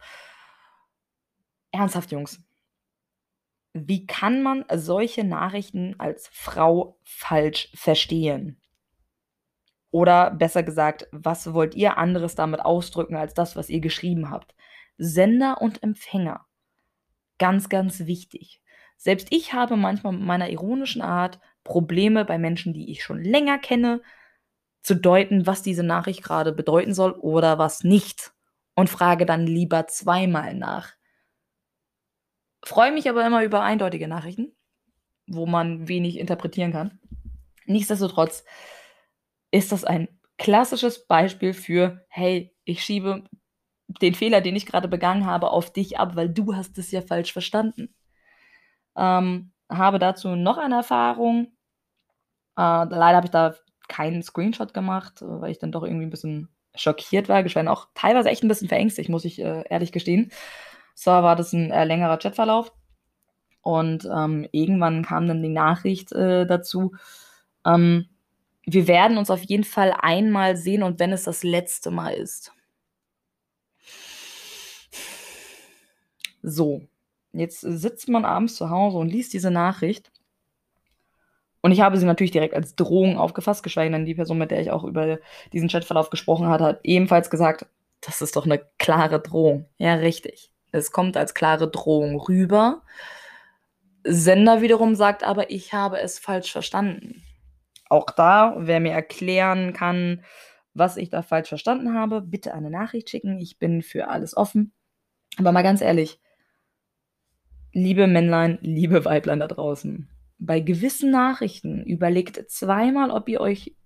Ernsthaft, 1.72 2.10
Jungs. 2.12 2.42
Wie 3.72 4.06
kann 4.06 4.42
man 4.42 4.64
solche 4.74 5.24
Nachrichten 5.24 5.94
als 5.98 6.28
Frau 6.32 6.98
falsch 7.04 7.70
verstehen? 7.74 8.60
Oder 9.92 10.30
besser 10.30 10.62
gesagt, 10.62 11.08
was 11.12 11.52
wollt 11.52 11.74
ihr 11.74 11.98
anderes 11.98 12.34
damit 12.34 12.60
ausdrücken 12.60 13.16
als 13.16 13.34
das, 13.34 13.56
was 13.56 13.68
ihr 13.68 13.80
geschrieben 13.80 14.30
habt? 14.30 14.54
Sender 14.98 15.60
und 15.60 15.82
Empfänger. 15.82 16.46
Ganz, 17.38 17.68
ganz 17.68 18.06
wichtig. 18.06 18.60
Selbst 18.96 19.28
ich 19.30 19.52
habe 19.52 19.76
manchmal 19.76 20.12
mit 20.12 20.22
meiner 20.22 20.50
ironischen 20.50 21.02
Art 21.02 21.40
Probleme 21.64 22.24
bei 22.24 22.38
Menschen, 22.38 22.74
die 22.74 22.90
ich 22.90 23.02
schon 23.02 23.22
länger 23.22 23.58
kenne, 23.58 24.02
zu 24.82 24.94
deuten, 24.94 25.46
was 25.46 25.62
diese 25.62 25.82
Nachricht 25.82 26.22
gerade 26.22 26.52
bedeuten 26.52 26.94
soll 26.94 27.12
oder 27.12 27.58
was 27.58 27.84
nicht. 27.84 28.32
Und 28.74 28.88
frage 28.88 29.26
dann 29.26 29.46
lieber 29.46 29.86
zweimal 29.88 30.54
nach. 30.54 30.92
Freue 32.62 32.92
mich 32.92 33.08
aber 33.08 33.26
immer 33.26 33.42
über 33.42 33.62
eindeutige 33.62 34.08
Nachrichten, 34.08 34.52
wo 35.26 35.46
man 35.46 35.88
wenig 35.88 36.18
interpretieren 36.18 36.72
kann. 36.72 36.98
Nichtsdestotrotz 37.66 38.44
ist 39.50 39.72
das 39.72 39.84
ein 39.84 40.08
klassisches 40.38 41.06
Beispiel 41.06 41.52
für, 41.52 42.04
hey, 42.08 42.54
ich 42.64 42.82
schiebe 42.82 43.24
den 44.00 44.14
Fehler, 44.14 44.40
den 44.40 44.56
ich 44.56 44.66
gerade 44.66 44.88
begangen 44.88 45.26
habe, 45.26 45.50
auf 45.50 45.72
dich 45.72 45.98
ab, 45.98 46.16
weil 46.16 46.28
du 46.28 46.54
hast 46.54 46.78
es 46.78 46.90
ja 46.90 47.00
falsch 47.02 47.32
verstanden. 47.32 47.94
Ähm, 48.96 49.52
habe 49.68 49.98
dazu 49.98 50.36
noch 50.36 50.58
eine 50.58 50.76
Erfahrung. 50.76 51.52
Äh, 52.56 52.84
leider 52.84 53.16
habe 53.16 53.26
ich 53.26 53.30
da 53.30 53.54
keinen 53.88 54.22
Screenshot 54.22 54.72
gemacht, 54.72 55.18
weil 55.20 55.50
ich 55.50 55.58
dann 55.58 55.72
doch 55.72 55.82
irgendwie 55.82 56.06
ein 56.06 56.10
bisschen 56.10 56.48
schockiert 56.74 57.28
war, 57.28 57.42
geschweige 57.42 57.70
auch 57.70 57.88
teilweise 57.94 58.30
echt 58.30 58.44
ein 58.44 58.48
bisschen 58.48 58.68
verängstigt, 58.68 59.08
muss 59.08 59.24
ich 59.24 59.40
äh, 59.40 59.64
ehrlich 59.68 59.92
gestehen. 59.92 60.30
So 61.00 61.10
war 61.10 61.34
das 61.34 61.54
ein 61.54 61.70
äh, 61.70 61.84
längerer 61.84 62.18
Chatverlauf. 62.18 62.74
Und 63.62 64.04
ähm, 64.04 64.46
irgendwann 64.52 65.02
kam 65.02 65.26
dann 65.26 65.42
die 65.42 65.48
Nachricht 65.48 66.12
äh, 66.12 66.46
dazu, 66.46 66.92
ähm, 67.64 68.06
wir 68.66 68.86
werden 68.86 69.16
uns 69.16 69.30
auf 69.30 69.42
jeden 69.42 69.64
Fall 69.64 69.94
einmal 69.98 70.58
sehen 70.58 70.82
und 70.82 70.98
wenn 70.98 71.12
es 71.12 71.24
das 71.24 71.42
letzte 71.42 71.90
Mal 71.90 72.12
ist. 72.12 72.52
So, 76.42 76.82
jetzt 77.32 77.60
sitzt 77.62 78.10
man 78.10 78.26
abends 78.26 78.56
zu 78.56 78.68
Hause 78.68 78.98
und 78.98 79.08
liest 79.08 79.32
diese 79.32 79.50
Nachricht. 79.50 80.12
Und 81.62 81.72
ich 81.72 81.80
habe 81.80 81.96
sie 81.96 82.04
natürlich 82.04 82.30
direkt 82.30 82.54
als 82.54 82.74
Drohung 82.76 83.16
aufgefasst, 83.16 83.62
geschweige 83.62 83.90
denn 83.90 84.04
die 84.04 84.14
Person, 84.14 84.36
mit 84.36 84.50
der 84.50 84.60
ich 84.60 84.70
auch 84.70 84.84
über 84.84 85.18
diesen 85.54 85.70
Chatverlauf 85.70 86.10
gesprochen 86.10 86.48
hatte, 86.48 86.64
hat 86.64 86.80
ebenfalls 86.82 87.30
gesagt, 87.30 87.64
das 88.02 88.20
ist 88.20 88.36
doch 88.36 88.44
eine 88.44 88.62
klare 88.78 89.18
Drohung. 89.20 89.64
Ja, 89.78 89.94
richtig. 89.94 90.50
Es 90.72 90.92
kommt 90.92 91.16
als 91.16 91.34
klare 91.34 91.70
Drohung 91.70 92.20
rüber. 92.20 92.82
Sender 94.04 94.62
wiederum 94.62 94.94
sagt 94.94 95.24
aber, 95.24 95.50
ich 95.50 95.72
habe 95.72 96.00
es 96.00 96.18
falsch 96.18 96.50
verstanden. 96.52 97.22
Auch 97.88 98.06
da, 98.06 98.54
wer 98.58 98.80
mir 98.80 98.92
erklären 98.92 99.72
kann, 99.72 100.24
was 100.74 100.96
ich 100.96 101.10
da 101.10 101.22
falsch 101.22 101.48
verstanden 101.48 101.94
habe, 101.94 102.22
bitte 102.22 102.54
eine 102.54 102.70
Nachricht 102.70 103.10
schicken. 103.10 103.38
Ich 103.38 103.58
bin 103.58 103.82
für 103.82 104.08
alles 104.08 104.36
offen. 104.36 104.72
Aber 105.36 105.52
mal 105.52 105.62
ganz 105.62 105.80
ehrlich, 105.80 106.20
liebe 107.72 108.06
Männlein, 108.06 108.58
liebe 108.62 109.04
Weiblein 109.04 109.40
da 109.40 109.48
draußen, 109.48 110.08
bei 110.38 110.60
gewissen 110.60 111.10
Nachrichten 111.10 111.82
überlegt 111.82 112.50
zweimal, 112.50 113.10
ob 113.10 113.28
ihr 113.28 113.40
euch 113.40 113.76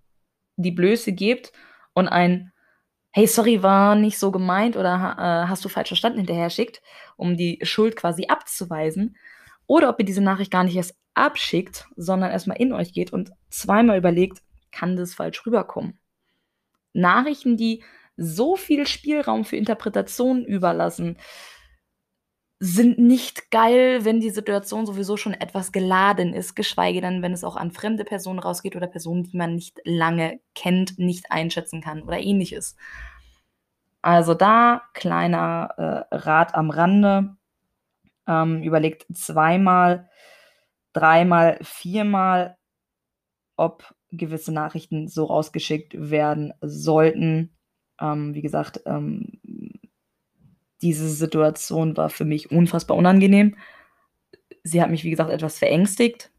die 0.56 0.70
Blöße 0.70 1.12
gebt 1.12 1.52
und 1.94 2.08
ein 2.08 2.52
Hey, 3.16 3.28
sorry, 3.28 3.62
war 3.62 3.94
nicht 3.94 4.18
so 4.18 4.32
gemeint 4.32 4.76
oder 4.76 5.14
äh, 5.16 5.48
hast 5.48 5.64
du 5.64 5.68
falsch 5.68 5.86
verstanden 5.86 6.18
hinterher 6.18 6.50
schickt, 6.50 6.82
um 7.16 7.36
die 7.36 7.60
Schuld 7.62 7.94
quasi 7.94 8.26
abzuweisen. 8.26 9.16
Oder 9.68 9.90
ob 9.90 10.00
ihr 10.00 10.04
diese 10.04 10.20
Nachricht 10.20 10.50
gar 10.50 10.64
nicht 10.64 10.74
erst 10.74 10.96
abschickt, 11.14 11.86
sondern 11.94 12.32
erstmal 12.32 12.60
in 12.60 12.72
euch 12.72 12.92
geht 12.92 13.12
und 13.12 13.30
zweimal 13.50 13.98
überlegt, 13.98 14.42
kann 14.72 14.96
das 14.96 15.14
falsch 15.14 15.46
rüberkommen. 15.46 15.96
Nachrichten, 16.92 17.56
die 17.56 17.84
so 18.16 18.56
viel 18.56 18.84
Spielraum 18.84 19.44
für 19.44 19.58
Interpretationen 19.58 20.44
überlassen, 20.44 21.16
sind 22.64 22.98
nicht 22.98 23.50
geil, 23.50 24.06
wenn 24.06 24.20
die 24.20 24.30
Situation 24.30 24.86
sowieso 24.86 25.18
schon 25.18 25.34
etwas 25.34 25.70
geladen 25.70 26.32
ist, 26.32 26.54
geschweige 26.56 27.02
denn, 27.02 27.20
wenn 27.20 27.34
es 27.34 27.44
auch 27.44 27.56
an 27.56 27.72
fremde 27.72 28.04
Personen 28.04 28.38
rausgeht 28.38 28.74
oder 28.74 28.86
Personen, 28.86 29.22
die 29.22 29.36
man 29.36 29.54
nicht 29.54 29.80
lange 29.84 30.40
kennt, 30.54 30.98
nicht 30.98 31.30
einschätzen 31.30 31.82
kann 31.82 32.02
oder 32.02 32.18
ähnliches. 32.18 32.76
Also 34.00 34.32
da 34.32 34.82
kleiner 34.94 36.06
äh, 36.10 36.16
Rat 36.16 36.54
am 36.54 36.70
Rande. 36.70 37.36
Ähm, 38.26 38.62
überlegt 38.62 39.04
zweimal, 39.14 40.08
dreimal, 40.94 41.58
viermal, 41.60 42.56
ob 43.56 43.94
gewisse 44.10 44.52
Nachrichten 44.52 45.08
so 45.08 45.24
rausgeschickt 45.24 46.10
werden 46.10 46.54
sollten. 46.62 47.54
Ähm, 48.00 48.32
wie 48.34 48.42
gesagt, 48.42 48.80
ähm, 48.86 49.38
diese 50.82 51.08
Situation 51.08 51.96
war 51.96 52.10
für 52.10 52.24
mich 52.24 52.50
unfassbar 52.50 52.96
unangenehm. 52.96 53.56
Sie 54.62 54.82
hat 54.82 54.90
mich, 54.90 55.04
wie 55.04 55.10
gesagt, 55.10 55.30
etwas 55.30 55.58
verängstigt. 55.58 56.30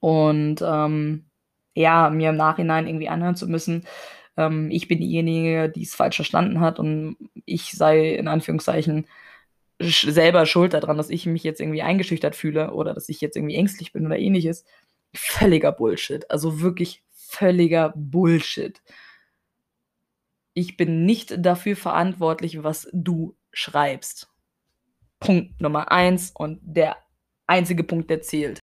Und 0.00 0.62
ähm, 0.62 1.24
ja, 1.74 2.10
mir 2.10 2.30
im 2.30 2.36
Nachhinein 2.36 2.86
irgendwie 2.86 3.08
anhören 3.08 3.36
zu 3.36 3.48
müssen, 3.48 3.84
ähm, 4.36 4.70
ich 4.70 4.88
bin 4.88 5.00
diejenige, 5.00 5.70
die 5.70 5.82
es 5.82 5.94
falsch 5.94 6.16
verstanden 6.16 6.60
hat 6.60 6.78
und 6.78 7.16
ich 7.44 7.72
sei 7.72 8.14
in 8.14 8.28
Anführungszeichen 8.28 9.06
sch 9.80 10.06
selber 10.10 10.46
schuld 10.46 10.74
daran, 10.74 10.96
dass 10.96 11.10
ich 11.10 11.26
mich 11.26 11.44
jetzt 11.44 11.60
irgendwie 11.60 11.82
eingeschüchtert 11.82 12.36
fühle 12.36 12.72
oder 12.72 12.94
dass 12.94 13.08
ich 13.08 13.20
jetzt 13.20 13.36
irgendwie 13.36 13.56
ängstlich 13.56 13.92
bin 13.92 14.06
oder 14.06 14.18
ähnliches. 14.18 14.64
Völliger 15.14 15.72
Bullshit. 15.72 16.30
Also 16.30 16.60
wirklich 16.60 17.02
völliger 17.10 17.92
Bullshit. 17.96 18.82
Ich 20.54 20.76
bin 20.76 21.04
nicht 21.04 21.34
dafür 21.38 21.76
verantwortlich, 21.76 22.62
was 22.62 22.88
du 22.92 23.36
schreibst. 23.54 24.28
Punkt 25.20 25.60
Nummer 25.60 25.90
eins 25.90 26.32
und 26.36 26.60
der 26.62 26.96
einzige 27.46 27.84
Punkt, 27.84 28.10
der 28.10 28.20
zählt. 28.20 28.60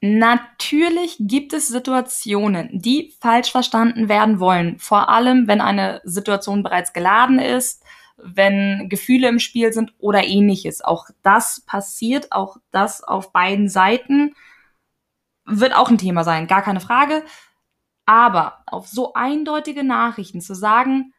Natürlich 0.00 1.16
gibt 1.18 1.54
es 1.54 1.68
Situationen, 1.68 2.68
die 2.72 3.14
falsch 3.20 3.50
verstanden 3.50 4.08
werden 4.08 4.38
wollen. 4.38 4.78
Vor 4.78 5.08
allem, 5.08 5.48
wenn 5.48 5.62
eine 5.62 6.02
Situation 6.04 6.62
bereits 6.62 6.92
geladen 6.92 7.38
ist, 7.38 7.82
wenn 8.18 8.88
Gefühle 8.90 9.28
im 9.28 9.38
Spiel 9.38 9.72
sind 9.72 9.94
oder 9.98 10.24
ähnliches. 10.24 10.82
Auch 10.82 11.08
das 11.22 11.62
passiert, 11.62 12.32
auch 12.32 12.58
das 12.70 13.02
auf 13.02 13.32
beiden 13.32 13.68
Seiten 13.68 14.34
wird 15.46 15.74
auch 15.74 15.90
ein 15.90 15.98
Thema 15.98 16.24
sein, 16.24 16.46
gar 16.46 16.62
keine 16.62 16.80
Frage. 16.80 17.24
Aber 18.06 18.62
auf 18.66 18.88
so 18.88 19.14
eindeutige 19.14 19.84
Nachrichten 19.84 20.40
zu 20.40 20.54
sagen, 20.54 21.14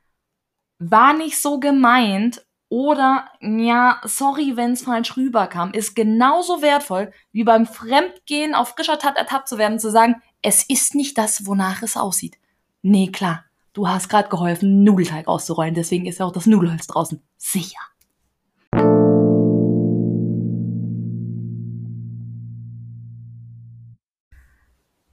war 0.78 1.14
nicht 1.14 1.42
so 1.42 1.60
gemeint 1.60 2.45
oder, 2.70 3.30
ja, 3.42 4.02
sorry, 4.04 4.54
wenn 4.56 4.74
es 4.74 4.84
falsch 4.84 5.16
rüberkam, 5.18 5.72
ist 5.72 5.96
genauso 5.96 6.62
wertvoll, 6.62 7.12
wie 7.32 7.44
beim 7.44 7.66
Fremdgehen 7.66 8.56
auf 8.56 8.70
frischer 8.70 8.98
Tat 8.98 9.18
ertappt 9.18 9.48
zu 9.48 9.58
werden, 9.58 9.80
zu 9.80 9.92
sagen, 9.92 10.22
es 10.42 10.64
ist 10.64 10.96
nicht 10.96 11.18
das, 11.18 11.46
wonach 11.46 11.84
es 11.84 11.96
aussieht. 11.96 12.38
Nee, 12.82 13.12
klar, 13.12 13.46
du 13.74 13.88
hast 13.88 14.10
gerade 14.10 14.30
geholfen, 14.30 14.84
Nudelteig 14.84 15.28
auszurollen, 15.28 15.76
deswegen 15.76 16.06
ist 16.06 16.20
ja 16.20 16.26
auch 16.26 16.32
das 16.32 16.48
Nudelholz 16.48 16.88
draußen. 16.88 17.22
Sicher. 17.38 17.80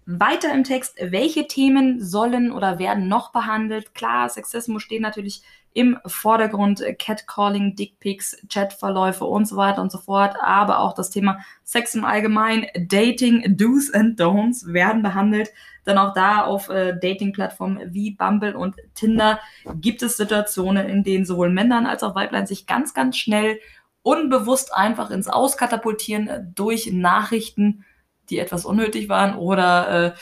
Weiter 0.04 0.52
im 0.52 0.64
Text, 0.64 0.97
welche 1.00 1.47
Themen 1.47 2.04
sollen 2.04 2.52
oder 2.52 2.78
werden 2.78 3.09
noch 3.09 3.32
behandelt? 3.32 3.94
Klar, 3.94 4.28
Sexismus 4.28 4.82
steht 4.82 5.00
natürlich 5.00 5.42
im 5.75 5.99
Vordergrund, 6.07 6.83
Catcalling, 6.99 7.75
Dickpics, 7.75 8.37
Chatverläufe 8.49 9.25
und 9.25 9.47
so 9.47 9.57
weiter 9.57 9.81
und 9.81 9.91
so 9.91 9.99
fort, 9.99 10.37
aber 10.41 10.81
auch 10.81 10.95
das 10.95 11.11
Thema 11.11 11.38
Sex 11.64 11.95
im 11.95 12.05
Allgemeinen, 12.05 12.67
Dating, 12.88 13.57
Do's 13.57 13.93
and 13.93 14.21
Don'ts 14.21 14.73
werden 14.73 15.02
behandelt. 15.02 15.50
Dann 15.85 15.99
auch 15.99 16.14
da 16.14 16.45
auf 16.45 16.69
äh, 16.69 16.95
Dating-Plattformen 17.00 17.93
wie 17.93 18.12
Bumble 18.12 18.55
und 18.55 18.76
Tinder 18.95 19.41
gibt 19.75 20.02
es 20.02 20.17
Situationen, 20.17 20.88
in 20.88 21.02
denen 21.02 21.25
sowohl 21.25 21.50
Männern 21.50 21.87
als 21.87 22.02
auch 22.02 22.14
Weiblein 22.14 22.47
sich 22.47 22.67
ganz, 22.67 22.95
ganz 22.95 23.17
schnell 23.17 23.59
unbewusst 24.02 24.75
einfach 24.75 25.11
ins 25.11 25.29
Auskatapultieren 25.29 26.52
durch 26.55 26.93
Nachrichten 26.93 27.85
die 28.31 28.38
etwas 28.38 28.64
unnötig 28.64 29.09
waren 29.09 29.37
oder 29.37 30.07
äh, 30.07 30.12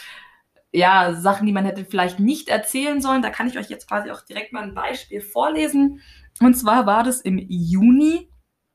ja, 0.73 1.15
Sachen, 1.15 1.47
die 1.47 1.53
man 1.53 1.65
hätte 1.65 1.85
vielleicht 1.85 2.21
nicht 2.21 2.49
erzählen 2.49 3.01
sollen. 3.01 3.23
Da 3.23 3.31
kann 3.31 3.49
ich 3.49 3.59
euch 3.59 3.69
jetzt 3.69 3.89
quasi 3.89 4.11
auch 4.11 4.23
direkt 4.23 4.53
mal 4.53 4.63
ein 4.63 4.75
Beispiel 4.75 5.21
vorlesen. 5.21 6.01
Und 6.41 6.55
zwar 6.55 6.87
war 6.87 7.03
das 7.03 7.21
im 7.21 7.39
Juni. 7.39 8.31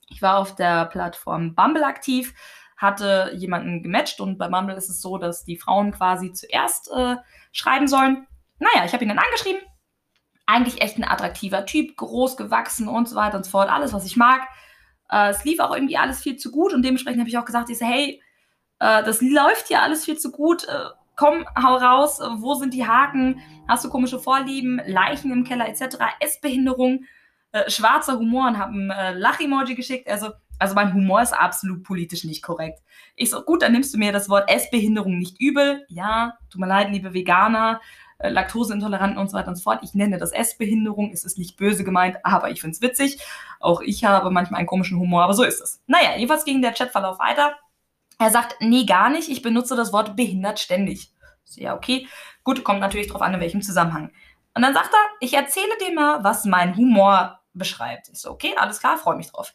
Ich 0.10 0.22
war 0.22 0.38
auf 0.38 0.56
der 0.56 0.86
Plattform 0.86 1.56
Bumble 1.56 1.84
aktiv, 1.84 2.34
hatte 2.78 3.32
jemanden 3.36 3.82
gematcht 3.82 4.20
und 4.20 4.38
bei 4.38 4.50
Bumble 4.50 4.76
ist 4.76 4.90
es 4.90 5.02
so, 5.02 5.18
dass 5.18 5.46
die 5.46 5.58
Frauen 5.58 5.92
quasi 5.92 6.32
zuerst 6.34 6.92
äh, 6.92 7.16
schreiben 7.52 7.88
sollen. 7.88 8.28
Naja, 8.60 8.86
ich 8.86 8.94
habe 8.94 9.04
ihn 9.04 9.10
dann 9.10 9.20
angeschrieben. 9.20 9.62
Eigentlich 10.46 10.82
echt 10.82 10.98
ein 10.98 11.04
attraktiver 11.04 11.66
Typ, 11.66 11.98
groß 11.98 12.38
gewachsen 12.38 12.88
und 12.88 13.10
so 13.10 13.16
weiter 13.16 13.38
und 13.38 13.46
so 13.46 13.52
fort. 13.52 13.70
Alles, 13.70 13.94
was 13.94 14.06
ich 14.06 14.16
mag. 14.16 14.42
Äh, 15.10 15.30
es 15.30 15.44
lief 15.44 15.60
auch 15.60 15.74
irgendwie 15.74 15.98
alles 15.98 16.22
viel 16.22 16.38
zu 16.38 16.52
gut 16.52 16.74
und 16.74 16.84
dementsprechend 16.84 17.22
habe 17.22 17.30
ich 17.30 17.38
auch 17.38 17.46
gesagt, 17.46 17.70
ich 17.70 17.80
so, 17.80 17.86
hey, 17.86 18.22
äh, 18.80 19.04
das 19.04 19.22
läuft 19.22 19.70
ja 19.70 19.82
alles 19.82 20.06
viel 20.06 20.18
zu 20.18 20.32
gut. 20.32 20.68
Komm, 21.16 21.46
hau 21.62 21.76
raus. 21.76 22.20
Wo 22.38 22.56
sind 22.56 22.74
die 22.74 22.86
Haken? 22.86 23.40
Hast 23.68 23.86
du 23.86 23.90
komische 23.90 24.20
Vorlieben? 24.20 24.82
Leichen 24.86 25.32
im 25.32 25.44
Keller 25.44 25.68
etc. 25.68 25.98
Essbehinderung, 26.20 27.06
äh, 27.52 27.70
schwarzer 27.70 28.18
Humor 28.20 28.48
und 28.48 28.58
habe 28.58 28.74
ein 28.74 28.90
äh, 28.90 29.14
Lach-Emoji 29.14 29.76
geschickt. 29.76 30.10
Also, 30.10 30.32
also 30.60 30.76
mein 30.76 30.94
Humor 30.94 31.22
ist 31.22 31.34
absolut 31.34 31.84
politisch 31.84 32.24
nicht 32.26 32.44
korrekt. 32.44 32.82
Ich 33.16 33.30
so, 33.30 33.42
gut, 33.44 33.62
dann 33.62 33.72
nimmst 33.72 33.94
du 33.94 33.98
mir 33.98 34.12
das 34.12 34.30
Wort 34.30 34.50
Essbehinderung 34.50 35.18
nicht 35.18 35.40
übel. 35.40 35.86
Ja, 35.90 36.38
tut 36.50 36.60
mir 36.60 36.68
leid, 36.68 36.92
liebe 36.92 37.14
Veganer, 37.14 37.82
äh, 38.18 38.30
Laktoseintoleranten 38.30 39.18
und 39.18 39.30
so 39.30 39.38
weiter 39.38 39.50
und 39.50 39.56
so 39.56 39.64
fort. 39.64 39.80
Ich 39.84 39.94
nenne 39.94 40.18
das 40.18 40.32
Essbehinderung. 40.32 41.12
Es 41.14 41.24
ist 41.24 41.38
nicht 41.38 41.58
böse 41.58 41.84
gemeint, 41.84 42.18
aber 42.24 42.52
ich 42.52 42.62
finde 42.62 42.76
es 42.76 42.82
witzig. 42.82 43.20
Auch 43.60 43.82
ich 43.82 44.04
habe 44.04 44.32
manchmal 44.32 44.60
einen 44.60 44.68
komischen 44.68 45.00
Humor, 45.00 45.24
aber 45.24 45.34
so 45.34 45.44
ist 45.44 45.62
es. 45.62 45.82
Naja, 45.88 46.16
jedenfalls 46.16 46.46
ging 46.46 46.62
der 46.62 46.74
Chatverlauf 46.74 47.20
weiter. 47.20 47.56
Er 48.20 48.32
sagt, 48.32 48.56
nee, 48.60 48.86
gar 48.86 49.10
nicht, 49.10 49.30
ich 49.30 49.42
benutze 49.42 49.76
das 49.76 49.92
Wort 49.94 50.16
behindert 50.16 50.60
ständig. 50.60 51.12
Ja, 51.56 51.76
okay. 51.76 52.08
Gut, 52.44 52.64
kommt 52.64 52.80
natürlich 52.80 53.08
drauf 53.08 53.22
an, 53.22 53.34
in 53.34 53.40
welchem 53.40 53.62
Zusammenhang. 53.62 54.12
Und 54.54 54.62
dann 54.62 54.74
sagt 54.74 54.92
er, 54.94 55.00
ich 55.20 55.34
erzähle 55.34 55.78
dir 55.82 55.94
mal, 55.94 56.24
was 56.24 56.46
mein 56.46 56.76
Humor 56.76 57.40
beschreibt. 57.54 58.10
Ich 58.10 58.20
so, 58.22 58.32
okay, 58.32 58.54
alles 58.58 58.80
klar, 58.80 58.98
freue 58.98 59.18
mich 59.18 59.32
drauf. 59.32 59.54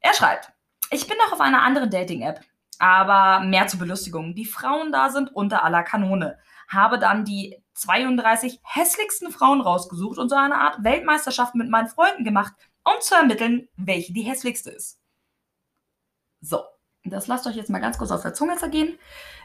Er 0.00 0.14
schreibt, 0.14 0.52
ich 0.90 1.06
bin 1.06 1.16
noch 1.18 1.32
auf 1.32 1.40
einer 1.40 1.62
anderen 1.62 1.90
Dating-App. 1.90 2.40
aber 2.78 3.44
mehr 3.44 3.66
zur 3.66 3.80
Belustigung. 3.80 4.34
Die 4.34 4.44
Frauen 4.44 4.92
da 4.92 5.10
sind 5.10 5.34
unter 5.34 5.64
aller 5.64 5.82
Kanone. 5.82 6.38
Habe 6.68 6.98
dann 6.98 7.24
die 7.24 7.62
32 7.74 8.60
hässlichsten 8.62 9.30
Frauen 9.30 9.60
rausgesucht 9.60 10.18
und 10.18 10.28
so 10.28 10.36
eine 10.36 10.56
Art 10.56 10.82
Weltmeisterschaft 10.82 11.54
mit 11.54 11.68
meinen 11.68 11.88
Freunden 11.88 12.24
gemacht, 12.24 12.52
um 12.84 13.00
zu 13.00 13.14
ermitteln, 13.14 13.68
welche 13.76 14.12
die 14.12 14.22
hässlichste 14.22 14.70
ist. 14.70 14.98
So, 16.40 16.60
das 17.10 17.26
lasst 17.26 17.46
euch 17.46 17.56
jetzt 17.56 17.70
mal 17.70 17.80
ganz 17.80 17.98
kurz 17.98 18.10
auf 18.10 18.22
der 18.22 18.34
Zunge 18.34 18.56
zergehen. 18.56 18.98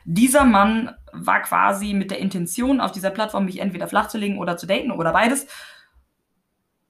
Dieser 0.05 0.45
Mann 0.45 0.95
war 1.13 1.41
quasi 1.41 1.93
mit 1.93 2.11
der 2.11 2.19
Intention, 2.19 2.81
auf 2.81 2.91
dieser 2.91 3.11
Plattform 3.11 3.45
mich 3.45 3.59
entweder 3.59 3.87
flach 3.87 4.07
zu 4.07 4.17
legen 4.17 4.39
oder 4.39 4.57
zu 4.57 4.65
daten 4.65 4.91
oder 4.91 5.13
beides. 5.13 5.47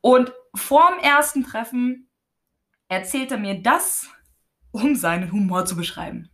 Und 0.02 0.34
vorm 0.56 1.00
ersten 1.00 1.44
Treffen 1.44 2.10
erzählt 2.88 3.32
er 3.32 3.38
mir 3.38 3.62
das, 3.62 4.08
um 4.72 4.96
seinen 4.96 5.32
Humor 5.32 5.66
zu 5.66 5.76
beschreiben. 5.76 6.30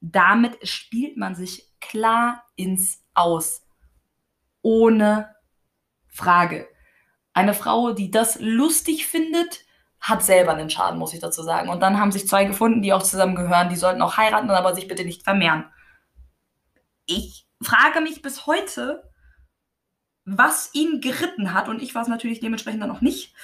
Damit 0.00 0.66
spielt 0.66 1.16
man 1.16 1.34
sich 1.34 1.68
klar 1.80 2.44
ins 2.56 3.04
Aus. 3.14 3.66
Ohne 4.62 5.34
Frage. 6.06 6.68
Eine 7.32 7.54
Frau, 7.54 7.92
die 7.92 8.10
das 8.10 8.38
lustig 8.40 9.06
findet, 9.06 9.64
hat 10.08 10.24
selber 10.24 10.52
einen 10.52 10.70
Schaden, 10.70 10.98
muss 10.98 11.12
ich 11.12 11.20
dazu 11.20 11.42
sagen. 11.42 11.68
Und 11.68 11.80
dann 11.80 12.00
haben 12.00 12.12
sich 12.12 12.26
zwei 12.26 12.44
gefunden, 12.44 12.82
die 12.82 12.92
auch 12.92 13.02
zusammengehören. 13.02 13.68
Die 13.68 13.76
sollten 13.76 14.02
auch 14.02 14.16
heiraten, 14.16 14.50
aber 14.50 14.74
sich 14.74 14.88
bitte 14.88 15.04
nicht 15.04 15.22
vermehren. 15.22 15.66
Ich 17.06 17.46
frage 17.62 18.00
mich 18.00 18.22
bis 18.22 18.46
heute, 18.46 19.10
was 20.24 20.70
ihn 20.74 21.00
geritten 21.00 21.54
hat, 21.54 21.68
und 21.68 21.82
ich 21.82 21.94
war 21.94 22.02
es 22.02 22.08
natürlich 22.08 22.40
dementsprechend 22.40 22.82
dann 22.82 22.90
auch 22.90 23.00
nicht, 23.00 23.34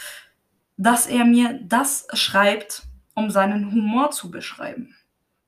dass 0.77 1.07
er 1.07 1.25
mir 1.25 1.61
das 1.63 2.07
schreibt, 2.13 2.83
um 3.15 3.31
seinen 3.31 3.71
Humor 3.71 4.11
zu 4.11 4.31
beschreiben. 4.31 4.95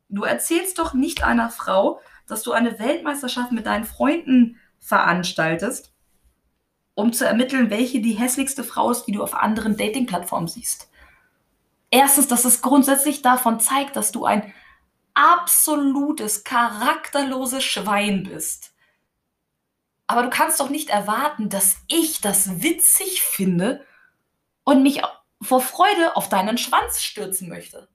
Du 0.09 0.25
erzählst 0.25 0.79
doch 0.79 0.95
nicht 0.95 1.25
einer 1.25 1.51
Frau, 1.51 2.01
dass 2.27 2.43
du 2.43 2.53
eine 2.53 2.79
Weltmeisterschaft 2.79 3.53
mit 3.53 3.67
deinen 3.67 3.85
Freunden 3.85 4.57
veranstaltest, 4.79 5.93
um 6.95 7.13
zu 7.13 7.27
ermitteln, 7.27 7.71
welche 7.71 8.01
die 8.01 8.13
hässlichste 8.15 8.65
Frau 8.65 8.91
ist, 8.91 9.05
die 9.05 9.13
du 9.13 9.23
auf 9.23 9.35
anderen 9.35 9.77
Dating-Plattformen 9.77 10.49
siehst. 10.49 10.89
Erstens, 11.91 12.29
dass 12.29 12.45
es 12.45 12.63
grundsätzlich 12.63 13.23
davon 13.23 13.61
zeigt, 13.61 13.97
dass 13.97 14.13
du 14.13 14.25
ein 14.25 14.53
absolutes, 15.15 16.45
charakterloses 16.45 17.65
Schwein 17.65 18.25
bist. 18.25 18.75
Aber 20.07 20.23
du 20.23 20.31
kannst 20.31 20.61
doch 20.61 20.69
nicht 20.69 20.91
erwarten, 20.91 21.49
dass 21.49 21.79
ich 21.89 22.21
das 22.21 22.63
witzig 22.63 23.23
finde 23.23 23.85
und 24.65 24.83
mich 24.83 25.03
vor 25.43 25.61
Freude 25.61 26.17
auf 26.17 26.29
deinen 26.29 26.59
Schwanz 26.59 27.03
stürzen 27.03 27.49
möchte. 27.49 27.89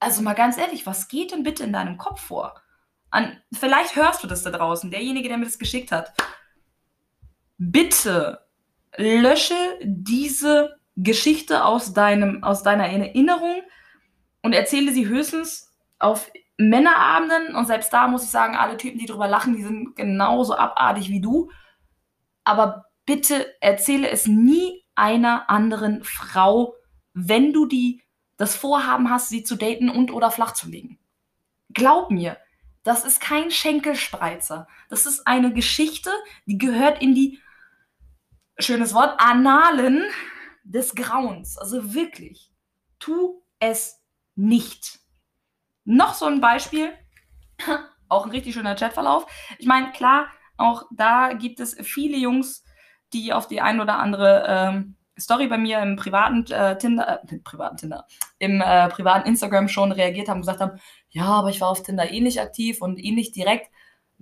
Also 0.00 0.22
mal 0.22 0.34
ganz 0.34 0.56
ehrlich, 0.56 0.86
was 0.86 1.08
geht 1.08 1.32
denn 1.32 1.42
bitte 1.42 1.64
in 1.64 1.72
deinem 1.72 1.98
Kopf 1.98 2.20
vor? 2.20 2.62
An, 3.10 3.42
vielleicht 3.52 3.96
hörst 3.96 4.22
du 4.22 4.26
das 4.26 4.42
da 4.42 4.50
draußen, 4.50 4.90
derjenige, 4.90 5.28
der 5.28 5.38
mir 5.38 5.46
das 5.46 5.58
geschickt 5.58 5.92
hat. 5.92 6.12
Bitte 7.56 8.46
lösche 8.96 9.56
diese 9.82 10.77
Geschichte 10.98 11.64
aus, 11.64 11.92
deinem, 11.92 12.42
aus 12.42 12.62
deiner 12.62 12.86
Erinnerung 12.88 13.62
und 14.42 14.52
erzähle 14.52 14.92
sie 14.92 15.06
höchstens 15.06 15.72
auf 15.98 16.30
Männerabenden. 16.56 17.54
Und 17.54 17.66
selbst 17.66 17.92
da 17.92 18.08
muss 18.08 18.24
ich 18.24 18.30
sagen, 18.30 18.56
alle 18.56 18.76
Typen, 18.76 18.98
die 18.98 19.06
drüber 19.06 19.28
lachen, 19.28 19.56
die 19.56 19.62
sind 19.62 19.94
genauso 19.94 20.56
abartig 20.56 21.08
wie 21.08 21.20
du. 21.20 21.50
Aber 22.44 22.86
bitte 23.06 23.46
erzähle 23.60 24.10
es 24.10 24.26
nie 24.26 24.84
einer 24.96 25.48
anderen 25.48 26.02
Frau, 26.02 26.74
wenn 27.14 27.52
du 27.52 27.66
die 27.66 28.02
das 28.36 28.56
Vorhaben 28.56 29.10
hast, 29.10 29.28
sie 29.28 29.42
zu 29.44 29.56
daten 29.56 29.88
und 29.88 30.12
oder 30.12 30.30
flach 30.30 30.52
zu 30.52 30.68
legen. 30.68 30.98
Glaub 31.72 32.10
mir, 32.10 32.38
das 32.82 33.04
ist 33.04 33.20
kein 33.20 33.50
Schenkelspreizer. 33.50 34.66
Das 34.88 35.06
ist 35.06 35.26
eine 35.26 35.52
Geschichte, 35.52 36.10
die 36.46 36.58
gehört 36.58 37.02
in 37.02 37.14
die, 37.14 37.40
schönes 38.58 38.94
Wort, 38.94 39.20
Annalen 39.20 40.04
des 40.68 40.94
Grauens. 40.94 41.58
Also 41.58 41.94
wirklich, 41.94 42.52
tu 42.98 43.42
es 43.58 44.02
nicht. 44.36 45.00
Noch 45.84 46.14
so 46.14 46.26
ein 46.26 46.40
Beispiel, 46.40 46.92
auch 48.08 48.24
ein 48.24 48.30
richtig 48.30 48.54
schöner 48.54 48.74
Chatverlauf. 48.74 49.26
Ich 49.58 49.66
meine, 49.66 49.92
klar, 49.92 50.28
auch 50.56 50.84
da 50.90 51.32
gibt 51.32 51.60
es 51.60 51.76
viele 51.82 52.16
Jungs, 52.16 52.64
die 53.12 53.32
auf 53.32 53.48
die 53.48 53.60
ein 53.60 53.80
oder 53.80 53.98
andere 53.98 54.44
ähm, 54.46 54.96
Story 55.18 55.48
bei 55.48 55.58
mir 55.58 55.80
im 55.80 55.96
privaten 55.96 56.46
äh, 56.50 56.76
Tinder, 56.78 57.22
äh, 57.28 57.38
privaten 57.38 57.76
Tinder, 57.76 58.06
im 58.38 58.60
äh, 58.60 58.88
privaten 58.88 59.28
Instagram 59.28 59.68
schon 59.68 59.92
reagiert 59.92 60.28
haben 60.28 60.40
gesagt 60.40 60.60
haben, 60.60 60.78
ja, 61.10 61.24
aber 61.24 61.48
ich 61.48 61.60
war 61.60 61.68
auf 61.68 61.82
Tinder 61.82 62.10
ähnlich 62.10 62.36
eh 62.36 62.40
aktiv 62.40 62.82
und 62.82 63.02
ähnlich 63.02 63.30
eh 63.30 63.32
direkt. 63.32 63.70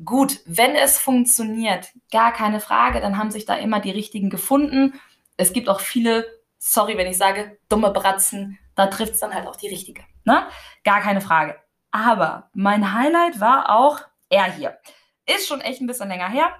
Gut, 0.04 0.40
wenn 0.46 0.74
es 0.74 0.98
funktioniert, 0.98 1.88
gar 2.12 2.32
keine 2.32 2.60
Frage, 2.60 3.00
dann 3.00 3.16
haben 3.18 3.30
sich 3.30 3.46
da 3.46 3.54
immer 3.54 3.80
die 3.80 3.90
richtigen 3.90 4.30
gefunden. 4.30 4.94
Es 5.36 5.52
gibt 5.52 5.68
auch 5.68 5.80
viele, 5.80 6.26
sorry, 6.58 6.96
wenn 6.96 7.06
ich 7.06 7.18
sage, 7.18 7.58
dumme 7.68 7.90
Bratzen, 7.90 8.58
da 8.74 8.86
trifft 8.86 9.14
es 9.14 9.20
dann 9.20 9.34
halt 9.34 9.46
auch 9.46 9.56
die 9.56 9.68
richtige. 9.68 10.02
Ne? 10.24 10.46
Gar 10.84 11.00
keine 11.00 11.20
Frage. 11.20 11.56
Aber 11.90 12.50
mein 12.52 12.92
Highlight 12.92 13.40
war 13.40 13.70
auch 13.70 14.00
er 14.28 14.52
hier. 14.52 14.78
Ist 15.26 15.48
schon 15.48 15.60
echt 15.60 15.80
ein 15.80 15.86
bisschen 15.86 16.08
länger 16.08 16.28
her. 16.28 16.54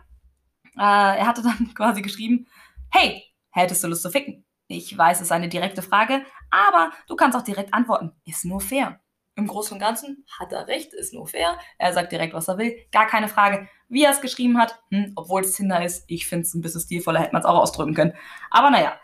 Äh, 0.77 1.19
er 1.19 1.27
hatte 1.27 1.43
dann 1.43 1.73
quasi 1.75 2.03
geschrieben, 2.03 2.47
hey, 2.91 3.23
Hättest 3.57 3.83
du 3.83 3.89
Lust 3.89 4.03
zu 4.03 4.11
ficken? 4.11 4.45
Ich 4.69 4.97
weiß, 4.97 5.17
es 5.17 5.29
ist 5.29 5.33
eine 5.33 5.49
direkte 5.49 5.81
Frage, 5.81 6.23
aber 6.51 6.91
du 7.09 7.17
kannst 7.17 7.39
auch 7.39 7.43
direkt 7.43 7.73
antworten. 7.73 8.13
Ist 8.27 8.45
nur 8.45 8.61
fair. 8.61 9.01
Im 9.35 9.47
Großen 9.47 9.73
und 9.73 9.79
Ganzen 9.79 10.27
hat 10.39 10.53
er 10.53 10.69
recht, 10.69 10.93
ist 10.93 11.15
nur 11.15 11.27
fair. 11.27 11.59
Er 11.79 11.95
sagt 11.95 12.13
direkt, 12.13 12.35
was 12.35 12.49
er 12.49 12.59
will. 12.59 12.77
Gar 12.93 13.07
keine 13.07 13.29
Frage. 13.29 13.67
Wie 13.89 14.05
er 14.05 14.11
es 14.11 14.21
geschrieben 14.21 14.59
hat, 14.59 14.79
hm, 14.91 15.13
obwohl 15.17 15.41
es 15.41 15.53
Tinder 15.53 15.83
ist, 15.83 16.05
ich 16.07 16.27
finde 16.27 16.43
es 16.43 16.53
ein 16.53 16.61
bisschen 16.61 16.83
stilvoller, 16.83 17.21
hätte 17.21 17.33
man 17.33 17.41
es 17.41 17.47
auch 17.47 17.59
ausdrücken 17.59 17.95
können. 17.95 18.13
Aber 18.51 18.69
naja, 18.69 19.01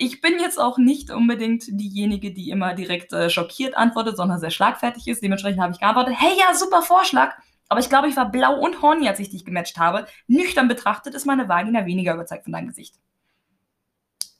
ich 0.00 0.22
bin 0.22 0.40
jetzt 0.40 0.58
auch 0.58 0.78
nicht 0.78 1.10
unbedingt 1.10 1.64
diejenige, 1.68 2.32
die 2.32 2.48
immer 2.48 2.74
direkt 2.74 3.12
äh, 3.12 3.28
schockiert 3.28 3.76
antwortet, 3.76 4.16
sondern 4.16 4.40
sehr 4.40 4.50
schlagfertig 4.50 5.06
ist. 5.06 5.22
Dementsprechend 5.22 5.60
habe 5.60 5.74
ich 5.74 5.78
geantwortet, 5.78 6.14
hey 6.16 6.32
ja, 6.38 6.54
super 6.54 6.80
Vorschlag. 6.80 7.34
Aber 7.68 7.80
ich 7.80 7.90
glaube, 7.90 8.08
ich 8.08 8.16
war 8.16 8.30
blau 8.30 8.58
und 8.58 8.80
horny, 8.80 9.08
als 9.08 9.20
ich 9.20 9.28
dich 9.28 9.44
gematcht 9.44 9.76
habe. 9.76 10.06
Nüchtern 10.26 10.68
betrachtet 10.68 11.14
ist 11.14 11.26
meine 11.26 11.48
Vagina 11.50 11.84
weniger 11.84 12.14
überzeugt 12.14 12.44
von 12.44 12.54
deinem 12.54 12.68
Gesicht. 12.68 12.96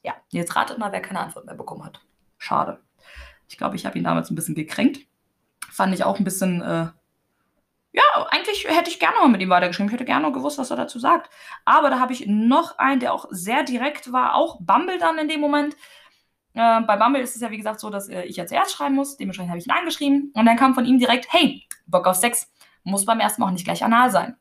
Ja, 0.03 0.15
jetzt 0.31 0.57
ratet 0.57 0.79
mal, 0.79 0.93
wer 0.93 1.03
keine 1.03 1.21
Antwort 1.21 1.45
mehr 1.45 1.55
bekommen 1.55 1.85
hat. 1.85 2.01
Schade. 2.39 2.81
Ich 3.47 3.59
glaube, 3.59 3.77
ich 3.77 3.85
habe 3.85 3.99
ihn 3.99 4.05
damals 4.05 4.31
ein 4.31 4.37
bisschen 4.37 4.55
gekränkt. 4.55 5.07
Fand 5.71 5.93
ich 5.93 6.05
auch 6.05 6.19
ein 6.19 6.25
bisschen, 6.25 6.63
äh, 6.63 6.87
ja, 7.93 8.03
eigentlich 8.31 8.67
hätte 8.69 8.89
ich 8.89 9.01
gerne 9.01 9.19
mal 9.19 9.29
mit 9.29 9.41
ihm 9.41 9.51
weitergeschrieben. 9.51 9.89
Ich 9.89 9.93
hätte 9.93 10.05
gerne 10.05 10.31
gewusst, 10.31 10.59
was 10.59 10.71
er 10.71 10.77
dazu 10.77 10.99
sagt. 10.99 11.29
Aber 11.65 11.91
da 11.91 11.99
habe 11.99 12.13
ich 12.13 12.27
noch 12.27 12.79
einen, 12.79 13.01
der 13.01 13.13
auch 13.13 13.27
sehr 13.31 13.65
direkt 13.65 14.13
war, 14.13 14.35
auch 14.35 14.59
Bumble 14.61 14.99
dann 14.99 15.19
in 15.19 15.29
dem 15.29 15.41
Moment. 15.41 15.75
Äh, 16.55 16.81
bei 16.83 16.97
Bumble 16.97 17.21
ist 17.21 17.35
es 17.35 17.43
ja, 17.43 17.51
wie 17.51 17.57
gesagt, 17.57 17.81
so, 17.81 17.91
dass 17.91 18.09
äh, 18.09 18.23
ich 18.23 18.37
ja 18.37 18.47
zuerst 18.47 18.73
schreiben 18.73 18.95
muss. 18.95 19.17
Dementsprechend 19.17 19.51
habe 19.51 19.59
ich 19.59 19.67
ihn 19.67 19.73
angeschrieben. 19.73 20.33
Und 20.35 20.47
dann 20.47 20.57
kam 20.57 20.75
von 20.75 20.85
ihm 20.85 20.99
direkt, 20.99 21.33
hey, 21.33 21.67
Bock 21.87 22.07
auf 22.07 22.17
Sex. 22.17 22.53
Muss 22.85 23.05
beim 23.05 23.21
ersten 23.21 23.43
Mal 23.43 23.49
auch 23.49 23.53
nicht 23.53 23.65
gleich 23.65 23.85
anal 23.85 24.11
sein. 24.11 24.37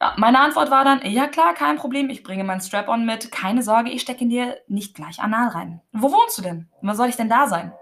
Ja, 0.00 0.14
meine 0.16 0.40
Antwort 0.40 0.70
war 0.70 0.84
dann, 0.84 1.02
ja 1.04 1.26
klar, 1.26 1.54
kein 1.54 1.76
Problem, 1.76 2.10
ich 2.10 2.22
bringe 2.22 2.44
mein 2.44 2.60
Strap-on 2.60 3.04
mit. 3.06 3.30
Keine 3.30 3.62
Sorge, 3.62 3.90
ich 3.90 4.02
stecke 4.02 4.24
in 4.24 4.30
dir 4.30 4.58
nicht 4.68 4.94
gleich 4.94 5.20
anal 5.20 5.48
rein. 5.48 5.80
Wo 5.92 6.12
wohnst 6.12 6.36
du 6.38 6.42
denn? 6.42 6.68
Was 6.82 6.96
soll 6.96 7.08
ich 7.08 7.16
denn 7.16 7.28
da 7.28 7.46
sein? 7.46 7.72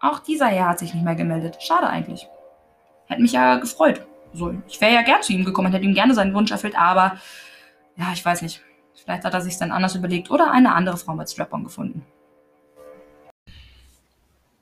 Auch 0.00 0.18
dieser 0.20 0.46
Herr 0.46 0.68
hat 0.68 0.78
sich 0.78 0.94
nicht 0.94 1.04
mehr 1.04 1.14
gemeldet. 1.14 1.62
Schade 1.62 1.86
eigentlich. 1.86 2.26
Hätte 3.10 3.22
mich 3.22 3.32
ja 3.32 3.56
gefreut. 3.56 4.06
So, 4.32 4.54
ich 4.68 4.80
wäre 4.80 4.94
ja 4.94 5.02
gern 5.02 5.20
zu 5.22 5.32
ihm 5.32 5.44
gekommen 5.44 5.66
und 5.66 5.72
hätte 5.72 5.84
ihm 5.84 5.94
gerne 5.94 6.14
seinen 6.14 6.32
Wunsch 6.32 6.52
erfüllt, 6.52 6.78
aber 6.78 7.18
ja, 7.96 8.06
ich 8.14 8.24
weiß 8.24 8.42
nicht. 8.42 8.62
Vielleicht 8.94 9.24
hat 9.24 9.34
er 9.34 9.40
sich 9.40 9.58
dann 9.58 9.72
anders 9.72 9.96
überlegt 9.96 10.30
oder 10.30 10.52
eine 10.52 10.74
andere 10.74 10.96
Frau 10.96 11.14
mit 11.14 11.28
Strap-on 11.28 11.64
gefunden. 11.64 12.06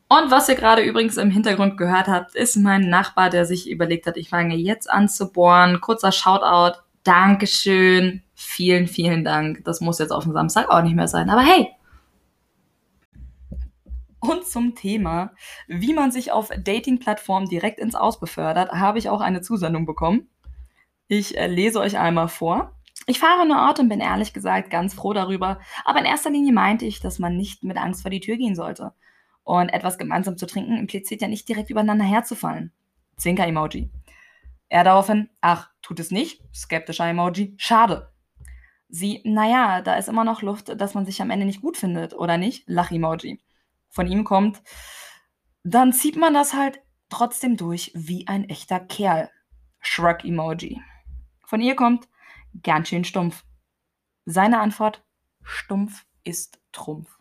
Und 0.09 0.31
was 0.31 0.49
ihr 0.49 0.55
gerade 0.55 0.81
übrigens 0.81 1.19
im 1.19 1.31
Hintergrund 1.31 1.77
gehört 1.77 2.09
habt, 2.09 2.35
ist 2.35 2.57
mein 2.57 2.89
Nachbar, 2.89 3.29
der 3.29 3.45
sich 3.45 3.69
überlegt 3.69 4.07
hat, 4.07 4.17
ich 4.17 4.31
fange 4.31 4.57
jetzt 4.57 4.89
an 4.89 5.11
zu 5.11 5.31
bohren. 5.31 5.83
Kurzer 5.83 6.13
Shoutout. 6.13 6.79
Dankeschön. 7.05 8.23
Vielen, 8.35 8.87
vielen 8.87 9.25
Dank. 9.25 9.63
Das 9.65 9.83
muss 9.83 9.99
jetzt 9.99 10.13
auf 10.13 10.25
dem 10.25 10.33
Samstag 10.33 10.71
auch 10.71 10.81
nicht 10.81 10.97
mehr 10.97 11.09
sein. 11.09 11.29
Aber 11.29 11.43
hey. 11.43 11.69
Und 14.21 14.47
zum 14.47 14.75
Thema, 14.75 15.33
wie 15.69 15.95
man 15.95 16.11
sich 16.11 16.33
auf 16.33 16.49
Dating-Plattformen 16.49 17.49
direkt 17.49 17.79
ins 17.79 17.95
Aus 17.95 18.19
befördert, 18.19 18.73
habe 18.73 18.99
ich 18.99 19.09
auch 19.09 19.21
eine 19.21 19.41
Zusendung 19.41 19.87
bekommen. 19.87 20.29
Ich 21.07 21.39
äh, 21.39 21.47
lese 21.47 21.81
euch 21.81 21.99
einmal 21.99 22.29
vor. 22.29 22.75
Ich 23.07 23.21
fahre 23.21 23.47
nur 23.47 23.69
Auto 23.69 23.83
und 23.83 23.89
bin 23.89 24.01
ehrlich 24.01 24.33
gesagt 24.33 24.71
ganz 24.71 24.93
froh 24.93 25.13
darüber. 25.13 25.61
Aber 25.85 26.01
in 26.01 26.05
erster 26.05 26.31
Linie 26.31 26.53
meinte 26.53 26.85
ich, 26.85 27.01
dass 27.01 27.19
man 27.19 27.37
nicht 27.37 27.63
mit 27.65 27.79
Angst 27.79 28.03
vor 28.03 28.11
die 28.11 28.21
Tür 28.21 28.37
gehen 28.37 28.55
sollte. 28.55 28.93
Und 29.45 29.71
etwas 29.71 29.97
gemeinsam 29.97 30.37
zu 30.37 30.47
trinken 30.47 30.77
impliziert 30.77 31.23
ja 31.23 31.29
nicht 31.29 31.49
direkt 31.49 31.71
übereinander 31.71 32.05
herzufallen. 32.05 32.73
Zwinker-Emoji. 33.17 33.91
Er 34.69 34.85
daraufhin, 34.85 35.31
ach, 35.41 35.71
tut 35.81 36.01
es 36.01 36.11
nicht. 36.11 36.43
Skeptischer 36.55 37.09
Emoji. 37.09 37.55
Schade. 37.57 38.13
Sie, 38.91 39.23
naja, 39.25 39.81
da 39.81 39.95
ist 39.95 40.09
immer 40.09 40.25
noch 40.25 40.43
Luft, 40.43 40.79
dass 40.79 40.95
man 40.95 41.07
sich 41.07 41.23
am 41.23 41.31
Ende 41.31 41.47
nicht 41.47 41.63
gut 41.63 41.77
findet, 41.77 42.15
oder 42.15 42.37
nicht? 42.37 42.65
Lach-Emoji. 42.67 43.41
Von 43.89 44.07
ihm 44.07 44.25
kommt, 44.25 44.63
dann 45.65 45.93
zieht 45.93 46.17
man 46.17 46.35
das 46.35 46.55
halt 46.55 46.81
trotzdem 47.09 47.57
durch 47.57 47.91
wie 47.95 48.27
ein 48.27 48.49
echter 48.49 48.81
Kerl. 48.81 49.31
Shrug-Emoji. 49.81 50.81
Von 51.47 51.61
ihr 51.61 51.77
kommt 51.77 52.09
ganz 52.63 52.89
schön 52.89 53.05
stumpf. 53.05 53.45
Seine 54.25 54.61
Antwort: 54.61 55.05
Stumpf 55.43 56.05
ist 56.25 56.61
Trumpf. 56.73 57.19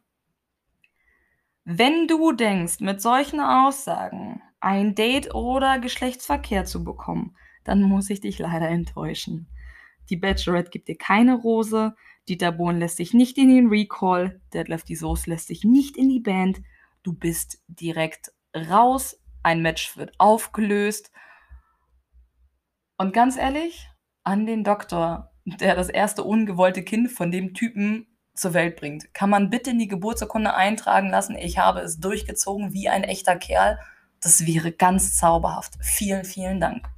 Wenn 1.64 2.08
du 2.08 2.32
denkst, 2.32 2.80
mit 2.80 3.02
solchen 3.02 3.40
Aussagen 3.40 4.42
ein 4.60 4.96
Date 4.96 5.34
oder 5.36 5.80
Geschlechtsverkehr 5.80 6.66
zu 6.66 6.84
bekommen, 6.84 7.36
dann 7.64 7.82
muss 7.84 8.10
ich 8.10 8.22
dich 8.22 8.40
leider 8.40 8.70
enttäuschen. 8.70 9.48
Die 10.10 10.18
Bachelorette 10.18 10.70
gibt 10.70 10.88
dir 10.88 10.98
keine 10.98 11.36
Rose, 11.36 11.96
Dieter 12.28 12.52
Bohlen 12.52 12.80
lässt 12.80 12.98
sich 12.98 13.14
nicht 13.14 13.38
in 13.38 13.50
den 13.50 13.68
Recall, 13.68 14.42
Deadlift 14.54 14.90
die 14.90 14.96
Soße 14.96 15.30
lässt 15.30 15.48
sich 15.48 15.64
nicht 15.64 15.96
in 15.96 16.10
die 16.10 16.20
Band. 16.20 16.62
Du 17.04 17.14
bist 17.14 17.64
direkt 17.68 18.34
raus, 18.56 19.20
ein 19.44 19.62
Match 19.62 19.96
wird 19.98 20.14
aufgelöst. 20.18 21.12
Und 22.98 23.14
ganz 23.14 23.38
ehrlich, 23.38 23.88
an 24.24 24.46
den 24.46 24.64
Doktor, 24.64 25.32
der 25.46 25.76
das 25.76 25.90
erste 25.90 26.24
ungewollte 26.24 26.84
Kind 26.84 27.12
von 27.12 27.32
dem 27.32 27.54
Typen 27.54 28.08
zur 28.34 28.54
Welt 28.54 28.76
bringt, 28.76 29.14
kann 29.14 29.30
man 29.30 29.50
bitte 29.50 29.72
in 29.72 29.80
die 29.80 29.88
Geburtsurkunde 29.88 30.54
eintragen 30.54 31.10
lassen, 31.10 31.38
ich 31.38 31.58
habe 31.58 31.80
es 31.80 32.00
durchgezogen 32.00 32.74
wie 32.74 32.90
ein 32.90 33.04
echter 33.04 33.38
Kerl. 33.38 33.80
Das 34.22 34.46
wäre 34.46 34.72
ganz 34.72 35.16
zauberhaft. 35.16 35.76
Vielen, 35.80 36.26
vielen 36.26 36.60
Dank. 36.60 36.90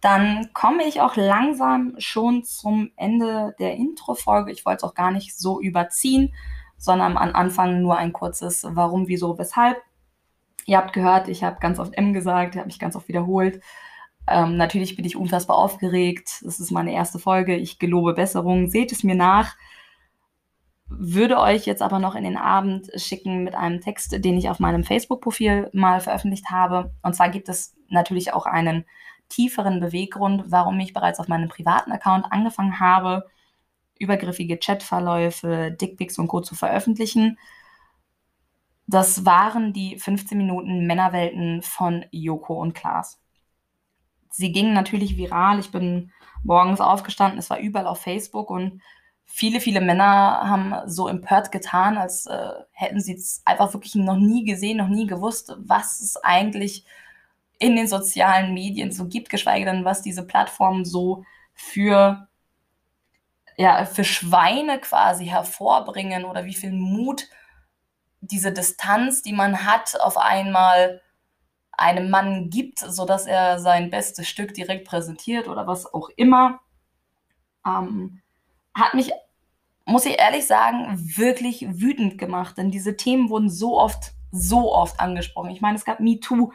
Dann 0.00 0.50
komme 0.52 0.84
ich 0.84 1.00
auch 1.00 1.16
langsam 1.16 1.94
schon 1.98 2.44
zum 2.44 2.90
Ende 2.96 3.54
der 3.58 3.74
Intro-Folge. 3.74 4.52
Ich 4.52 4.64
wollte 4.64 4.78
es 4.78 4.90
auch 4.90 4.94
gar 4.94 5.10
nicht 5.10 5.36
so 5.36 5.60
überziehen, 5.60 6.32
sondern 6.76 7.16
am 7.16 7.34
Anfang 7.34 7.82
nur 7.82 7.96
ein 7.96 8.12
kurzes 8.12 8.64
Warum, 8.68 9.08
Wieso, 9.08 9.38
Weshalb. 9.38 9.82
Ihr 10.66 10.76
habt 10.76 10.92
gehört, 10.92 11.28
ich 11.28 11.42
habe 11.42 11.58
ganz 11.60 11.78
oft 11.78 11.94
M 11.94 12.12
gesagt, 12.12 12.54
habe 12.54 12.66
mich 12.66 12.78
ganz 12.78 12.94
oft 12.94 13.08
wiederholt. 13.08 13.60
Ähm, 14.28 14.56
natürlich 14.56 14.94
bin 14.96 15.04
ich 15.04 15.16
unfassbar 15.16 15.56
aufgeregt. 15.56 16.42
Das 16.42 16.60
ist 16.60 16.70
meine 16.70 16.92
erste 16.92 17.18
Folge. 17.18 17.56
Ich 17.56 17.78
gelobe 17.78 18.12
Besserung. 18.12 18.68
Seht 18.68 18.92
es 18.92 19.02
mir 19.02 19.14
nach. 19.14 19.56
Würde 20.90 21.38
euch 21.38 21.66
jetzt 21.66 21.82
aber 21.82 21.98
noch 21.98 22.14
in 22.14 22.24
den 22.24 22.36
Abend 22.36 22.90
schicken 22.96 23.44
mit 23.44 23.54
einem 23.54 23.80
Text, 23.80 24.24
den 24.24 24.38
ich 24.38 24.48
auf 24.48 24.58
meinem 24.58 24.84
Facebook-Profil 24.84 25.70
mal 25.72 26.00
veröffentlicht 26.00 26.50
habe. 26.50 26.92
Und 27.02 27.14
zwar 27.14 27.30
gibt 27.30 27.48
es 27.48 27.74
natürlich 27.88 28.32
auch 28.32 28.46
einen 28.46 28.84
tieferen 29.28 29.80
Beweggrund, 29.80 30.44
warum 30.46 30.78
ich 30.80 30.92
bereits 30.92 31.20
auf 31.20 31.28
meinem 31.28 31.48
privaten 31.48 31.92
Account 31.92 32.26
angefangen 32.30 32.80
habe, 32.80 33.26
übergriffige 33.98 34.58
Chatverläufe, 34.58 35.72
Dickpics 35.72 36.18
und 36.18 36.28
Co. 36.28 36.40
zu 36.40 36.54
veröffentlichen. 36.54 37.38
Das 38.86 39.26
waren 39.26 39.72
die 39.72 39.98
15 39.98 40.38
Minuten 40.38 40.86
Männerwelten 40.86 41.62
von 41.62 42.06
Joko 42.10 42.54
und 42.60 42.74
Klaas. 42.74 43.20
Sie 44.30 44.52
gingen 44.52 44.72
natürlich 44.72 45.16
viral. 45.16 45.58
Ich 45.58 45.70
bin 45.70 46.12
morgens 46.44 46.80
aufgestanden, 46.80 47.38
es 47.38 47.50
war 47.50 47.58
überall 47.58 47.86
auf 47.86 48.00
Facebook 48.00 48.50
und 48.50 48.80
viele, 49.26 49.60
viele 49.60 49.80
Männer 49.80 50.40
haben 50.48 50.74
so 50.86 51.06
empört 51.06 51.52
getan, 51.52 51.98
als 51.98 52.26
äh, 52.26 52.50
hätten 52.72 53.00
sie 53.00 53.14
es 53.14 53.42
einfach 53.44 53.72
wirklich 53.74 53.94
noch 53.94 54.16
nie 54.16 54.44
gesehen, 54.44 54.78
noch 54.78 54.88
nie 54.88 55.06
gewusst, 55.06 55.54
was 55.58 56.00
es 56.00 56.16
eigentlich 56.16 56.84
in 57.58 57.76
den 57.76 57.88
sozialen 57.88 58.54
Medien 58.54 58.92
so 58.92 59.06
gibt, 59.08 59.30
geschweige 59.30 59.64
denn, 59.64 59.84
was 59.84 60.02
diese 60.02 60.26
Plattformen 60.26 60.84
so 60.84 61.24
für, 61.54 62.28
ja, 63.56 63.84
für 63.84 64.04
Schweine 64.04 64.78
quasi 64.80 65.26
hervorbringen 65.26 66.24
oder 66.24 66.44
wie 66.44 66.54
viel 66.54 66.72
Mut 66.72 67.26
diese 68.20 68.52
Distanz, 68.52 69.22
die 69.22 69.32
man 69.32 69.64
hat, 69.64 70.00
auf 70.00 70.16
einmal 70.16 71.00
einem 71.72 72.10
Mann 72.10 72.50
gibt, 72.50 72.80
sodass 72.80 73.26
er 73.26 73.60
sein 73.60 73.90
bestes 73.90 74.28
Stück 74.28 74.54
direkt 74.54 74.86
präsentiert 74.86 75.48
oder 75.48 75.66
was 75.66 75.92
auch 75.92 76.08
immer, 76.16 76.60
ähm, 77.64 78.20
hat 78.74 78.94
mich, 78.94 79.12
muss 79.84 80.06
ich 80.06 80.18
ehrlich 80.18 80.46
sagen, 80.46 80.98
wirklich 81.16 81.66
wütend 81.80 82.18
gemacht. 82.18 82.58
Denn 82.58 82.70
diese 82.70 82.96
Themen 82.96 83.30
wurden 83.30 83.48
so 83.48 83.78
oft, 83.78 84.12
so 84.32 84.74
oft 84.74 84.98
angesprochen. 84.98 85.50
Ich 85.50 85.60
meine, 85.60 85.76
es 85.76 85.84
gab 85.84 86.00
MeToo, 86.00 86.52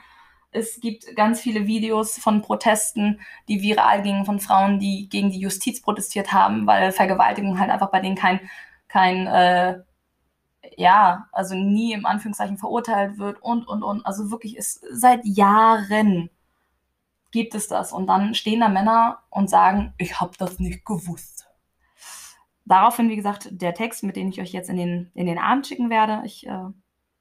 es 0.54 0.80
gibt 0.80 1.16
ganz 1.16 1.42
viele 1.42 1.68
Videos 1.68 2.18
von 2.18 2.42
Protesten, 2.42 3.20
die 3.48 3.62
viral 3.62 4.02
gingen, 4.02 4.26
von 4.26 4.40
Frauen, 4.40 4.80
die 4.80 5.10
gegen 5.10 5.32
die 5.32 5.40
Justiz 5.40 5.82
protestiert 5.82 6.32
haben, 6.32 6.68
weil 6.68 6.92
Vergewaltigung 6.92 7.60
halt 7.60 7.70
einfach 7.72 7.92
bei 7.92 8.00
denen 8.00 8.16
kein, 8.16 8.40
kein 8.88 9.28
äh, 9.28 9.82
ja, 10.78 11.28
also 11.32 11.56
nie 11.56 11.94
im 11.94 12.06
Anführungszeichen 12.06 12.58
verurteilt 12.58 13.18
wird 13.18 13.42
und, 13.42 13.68
und, 13.68 13.84
und. 13.84 14.06
Also 14.06 14.32
wirklich 14.32 14.58
ist 14.58 14.86
seit 14.92 15.26
Jahren 15.26 16.30
gibt 17.32 17.56
es 17.56 17.68
das. 17.68 17.92
Und 17.92 18.08
dann 18.08 18.34
stehen 18.36 18.62
da 18.62 18.70
Männer 18.70 19.20
und 19.30 19.50
sagen, 19.50 19.94
ich 19.98 20.22
habe 20.22 20.32
das 20.38 20.60
nicht 20.60 20.86
gewusst. 20.86 21.48
Daraufhin, 22.66 23.10
wie 23.10 23.18
gesagt, 23.18 23.50
der 23.52 23.74
Text, 23.74 24.04
mit 24.04 24.16
dem 24.16 24.30
ich 24.30 24.40
euch 24.40 24.54
jetzt 24.54 24.70
in 24.70 24.78
den, 24.78 25.12
in 25.16 25.26
den 25.26 25.38
Abend 25.38 25.68
schicken 25.68 25.90
werde. 25.90 26.22
Ich 26.26 26.48
äh, 26.48 26.70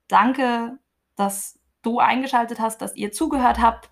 danke, 0.07 0.79
dass 1.17 1.59
du 1.83 1.99
eingeschaltet 1.99 2.61
hast, 2.61 2.81
dass 2.83 2.97
ihr 2.97 3.13
zugehört 3.13 3.61
habt 3.61 3.91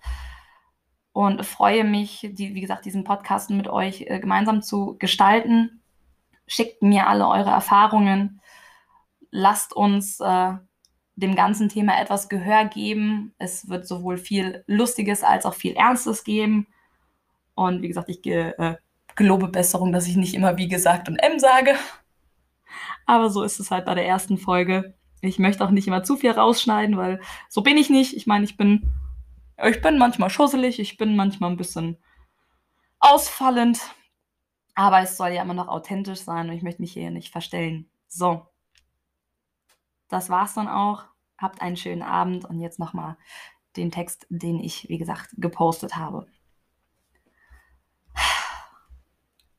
und 1.13 1.45
freue 1.45 1.83
mich, 1.83 2.29
die, 2.33 2.55
wie 2.55 2.61
gesagt, 2.61 2.85
diesen 2.85 3.03
Podcast 3.03 3.49
mit 3.49 3.67
euch 3.67 4.05
äh, 4.07 4.19
gemeinsam 4.19 4.61
zu 4.61 4.95
gestalten. 4.97 5.81
Schickt 6.47 6.81
mir 6.81 7.07
alle 7.07 7.27
eure 7.27 7.49
Erfahrungen. 7.49 8.41
Lasst 9.29 9.73
uns 9.73 10.19
äh, 10.19 10.53
dem 11.15 11.35
ganzen 11.35 11.69
Thema 11.69 11.99
etwas 11.99 12.29
Gehör 12.29 12.65
geben. 12.65 13.33
Es 13.37 13.69
wird 13.69 13.87
sowohl 13.87 14.17
viel 14.17 14.63
Lustiges 14.67 15.23
als 15.23 15.45
auch 15.45 15.53
viel 15.53 15.73
Ernstes 15.73 16.23
geben. 16.23 16.67
Und 17.55 17.81
wie 17.81 17.89
gesagt, 17.89 18.09
ich 18.09 18.25
äh, 18.25 18.75
gelobe 19.15 19.49
Besserung, 19.49 19.91
dass 19.91 20.07
ich 20.07 20.15
nicht 20.15 20.33
immer 20.33 20.57
wie 20.57 20.67
gesagt 20.67 21.09
und 21.09 21.17
M 21.17 21.39
sage. 21.39 21.75
Aber 23.05 23.29
so 23.29 23.43
ist 23.43 23.59
es 23.59 23.71
halt 23.71 23.85
bei 23.85 23.95
der 23.95 24.07
ersten 24.07 24.37
Folge. 24.37 24.93
Ich 25.21 25.39
möchte 25.39 25.63
auch 25.63 25.69
nicht 25.69 25.87
immer 25.87 26.03
zu 26.03 26.17
viel 26.17 26.31
rausschneiden, 26.31 26.97
weil 26.97 27.21
so 27.47 27.61
bin 27.61 27.77
ich 27.77 27.89
nicht. 27.89 28.15
Ich 28.15 28.27
meine, 28.27 28.43
ich 28.43 28.57
bin, 28.57 28.91
ich 29.63 29.81
bin 29.81 29.97
manchmal 29.97 30.29
schusselig, 30.29 30.79
ich 30.79 30.97
bin 30.97 31.15
manchmal 31.15 31.51
ein 31.51 31.57
bisschen 31.57 31.97
ausfallend. 32.99 33.79
Aber 34.73 34.99
es 35.01 35.17
soll 35.17 35.29
ja 35.29 35.43
immer 35.43 35.53
noch 35.53 35.67
authentisch 35.67 36.21
sein 36.21 36.49
und 36.49 36.55
ich 36.55 36.63
möchte 36.63 36.81
mich 36.81 36.93
hier 36.93 37.11
nicht 37.11 37.31
verstellen. 37.31 37.89
So. 38.07 38.47
Das 40.07 40.29
war's 40.29 40.55
dann 40.55 40.67
auch. 40.67 41.05
Habt 41.37 41.61
einen 41.61 41.77
schönen 41.77 42.01
Abend 42.01 42.45
und 42.45 42.59
jetzt 42.59 42.79
nochmal 42.79 43.17
den 43.75 43.91
Text, 43.91 44.27
den 44.29 44.59
ich, 44.59 44.89
wie 44.89 44.97
gesagt, 44.97 45.29
gepostet 45.37 45.95
habe. 45.95 46.27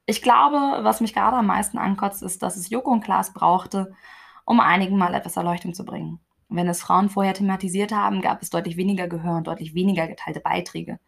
Ich 0.07 0.23
glaube, 0.23 0.85
was 0.85 1.01
mich 1.01 1.15
gerade 1.15 1.37
am 1.37 1.47
meisten 1.47 1.79
ankotzt, 1.79 2.23
ist, 2.23 2.43
dass 2.43 2.57
es 2.57 2.71
Joko 2.71 2.91
und 2.91 3.03
Klaas 3.03 3.33
brauchte, 3.33 3.95
um 4.45 4.61
einigen 4.61 4.99
mal 4.99 5.15
etwas 5.15 5.37
Erleuchtung 5.37 5.75
zu 5.75 5.85
bringen. 5.85 6.21
Wenn 6.49 6.69
es 6.69 6.83
Frauen 6.83 7.09
vorher 7.09 7.35
thematisiert 7.35 7.93
haben, 7.93 8.21
gab 8.21 8.43
es 8.43 8.51
deutlich 8.51 8.77
weniger 8.77 9.09
Gehör 9.09 9.37
und 9.37 9.47
deutlich 9.47 9.75
weniger 9.75 10.07
geteilte 10.07 10.41
Beiträge. 10.41 10.99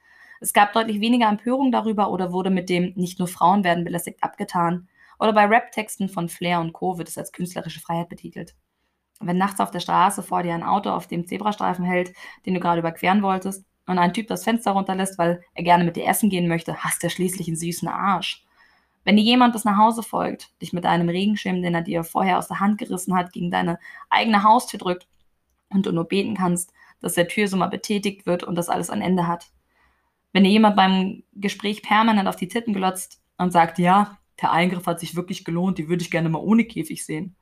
Es 0.40 0.52
gab 0.52 0.72
deutlich 0.72 1.00
weniger 1.00 1.28
Empörung 1.28 1.70
darüber 1.70 2.10
oder 2.10 2.32
wurde 2.32 2.50
mit 2.50 2.68
dem 2.68 2.92
nicht 2.96 3.18
nur 3.18 3.28
Frauen 3.28 3.64
werden 3.64 3.84
belästigt 3.84 4.22
abgetan. 4.22 4.88
Oder 5.18 5.32
bei 5.32 5.44
Rap-Texten 5.44 6.08
von 6.08 6.28
Flair 6.28 6.60
und 6.60 6.72
Co. 6.72 6.98
wird 6.98 7.08
es 7.08 7.18
als 7.18 7.32
künstlerische 7.32 7.80
Freiheit 7.80 8.08
betitelt. 8.08 8.54
Wenn 9.20 9.38
nachts 9.38 9.60
auf 9.60 9.70
der 9.70 9.80
Straße 9.80 10.22
vor 10.22 10.42
dir 10.42 10.54
ein 10.54 10.64
Auto 10.64 10.90
auf 10.90 11.06
dem 11.06 11.26
Zebrastreifen 11.26 11.84
hält, 11.84 12.12
den 12.46 12.54
du 12.54 12.60
gerade 12.60 12.80
überqueren 12.80 13.22
wolltest, 13.22 13.64
und 13.86 13.98
ein 13.98 14.14
Typ 14.14 14.28
das 14.28 14.44
Fenster 14.44 14.72
runterlässt, 14.72 15.18
weil 15.18 15.42
er 15.54 15.62
gerne 15.62 15.84
mit 15.84 15.96
dir 15.96 16.06
essen 16.06 16.30
gehen 16.30 16.48
möchte, 16.48 16.76
hast 16.82 17.02
du 17.02 17.10
schließlich 17.10 17.48
einen 17.48 17.56
süßen 17.56 17.88
Arsch. 17.88 18.44
Wenn 19.04 19.16
dir 19.16 19.22
jemand 19.22 19.52
bis 19.52 19.64
nach 19.64 19.76
Hause 19.76 20.02
folgt, 20.02 20.50
dich 20.60 20.72
mit 20.72 20.86
einem 20.86 21.08
Regenschirm, 21.08 21.62
den 21.62 21.74
er 21.74 21.82
dir 21.82 22.04
vorher 22.04 22.38
aus 22.38 22.48
der 22.48 22.60
Hand 22.60 22.78
gerissen 22.78 23.14
hat, 23.14 23.32
gegen 23.32 23.50
deine 23.50 23.78
eigene 24.08 24.42
Haustür 24.42 24.78
drückt 24.78 25.06
und 25.68 25.86
du 25.86 25.92
nur 25.92 26.04
beten 26.04 26.34
kannst, 26.34 26.72
dass 27.00 27.14
der 27.14 27.28
Tür 27.28 27.48
so 27.48 27.56
mal 27.56 27.68
betätigt 27.68 28.24
wird 28.26 28.44
und 28.44 28.54
das 28.54 28.70
alles 28.70 28.88
ein 28.88 29.02
Ende 29.02 29.26
hat. 29.26 29.50
Wenn 30.32 30.44
dir 30.44 30.50
jemand 30.50 30.74
beim 30.74 31.22
Gespräch 31.34 31.82
permanent 31.82 32.28
auf 32.28 32.36
die 32.36 32.48
Titten 32.48 32.72
glotzt 32.72 33.22
und 33.36 33.52
sagt, 33.52 33.78
ja, 33.78 34.18
der 34.40 34.50
Eingriff 34.50 34.86
hat 34.86 35.00
sich 35.00 35.14
wirklich 35.14 35.44
gelohnt, 35.44 35.78
die 35.78 35.88
würde 35.88 36.02
ich 36.02 36.10
gerne 36.10 36.28
mal 36.28 36.40
ohne 36.40 36.64
Käfig 36.64 37.04
sehen. 37.04 37.36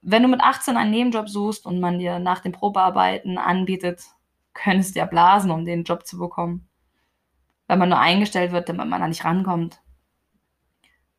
Wenn 0.00 0.22
du 0.22 0.28
mit 0.28 0.40
18 0.40 0.76
einen 0.76 0.90
Nebenjob 0.90 1.28
suchst 1.28 1.66
und 1.66 1.80
man 1.80 1.98
dir 1.98 2.18
nach 2.18 2.40
den 2.40 2.52
Probearbeiten 2.52 3.38
anbietet, 3.38 4.02
könntest 4.54 4.94
du 4.94 4.98
ja 5.00 5.06
blasen, 5.06 5.50
um 5.50 5.64
den 5.64 5.84
Job 5.84 6.06
zu 6.06 6.18
bekommen. 6.18 6.68
Wenn 7.68 7.78
man 7.78 7.88
nur 7.88 7.98
eingestellt 7.98 8.52
wird, 8.52 8.68
damit 8.68 8.88
man 8.88 9.00
da 9.00 9.08
nicht 9.08 9.24
rankommt. 9.24 9.80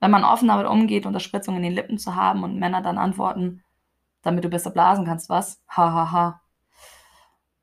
Wenn 0.05 0.11
man 0.11 0.23
offen 0.23 0.49
damit 0.49 0.67
umgeht, 0.67 1.07
Unterspritzungen 1.07 1.63
in 1.63 1.71
den 1.71 1.73
Lippen 1.73 1.97
zu 1.97 2.15
haben 2.15 2.43
und 2.43 2.59
Männer 2.59 2.83
dann 2.83 2.99
antworten, 2.99 3.63
damit 4.21 4.43
du 4.43 4.49
besser 4.49 4.69
blasen 4.69 5.03
kannst, 5.03 5.29
was? 5.29 5.63
Hahaha. 5.67 5.95
Ha, 5.95 6.11
ha. 6.11 6.41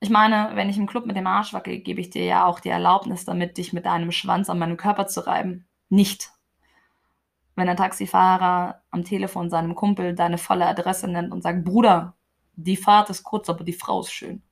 Ich 0.01 0.11
meine, 0.11 0.51
wenn 0.55 0.69
ich 0.69 0.77
im 0.77 0.89
Club 0.89 1.07
mit 1.07 1.15
dem 1.15 1.29
Arsch 1.29 1.53
wackel, 1.53 1.79
gebe 1.79 2.01
ich 2.01 2.11
dir 2.11 2.25
ja 2.25 2.45
auch 2.45 2.59
die 2.59 2.71
Erlaubnis, 2.71 3.25
damit 3.25 3.59
dich 3.59 3.73
mit 3.73 3.87
deinem 3.87 4.11
Schwanz 4.11 4.51
an 4.51 4.59
meinem 4.59 4.77
Körper 4.77 5.07
zu 5.07 5.25
reiben. 5.25 5.69
Nicht. 5.89 6.33
Wenn 7.55 7.69
ein 7.69 7.77
Taxifahrer 7.77 8.83
am 8.91 9.05
Telefon 9.05 9.49
seinem 9.49 9.77
Kumpel 9.77 10.17
deine 10.17 10.37
volle 10.37 10.67
Adresse 10.67 11.07
nennt 11.07 11.31
und 11.31 11.43
sagt, 11.43 11.65
Bruder, 11.65 12.17
die 12.57 12.77
Fahrt 12.77 13.09
ist 13.09 13.23
kurz, 13.23 13.51
aber 13.51 13.63
die 13.63 13.73
Frau 13.73 14.01
ist 14.01 14.11
schön. 14.11 14.43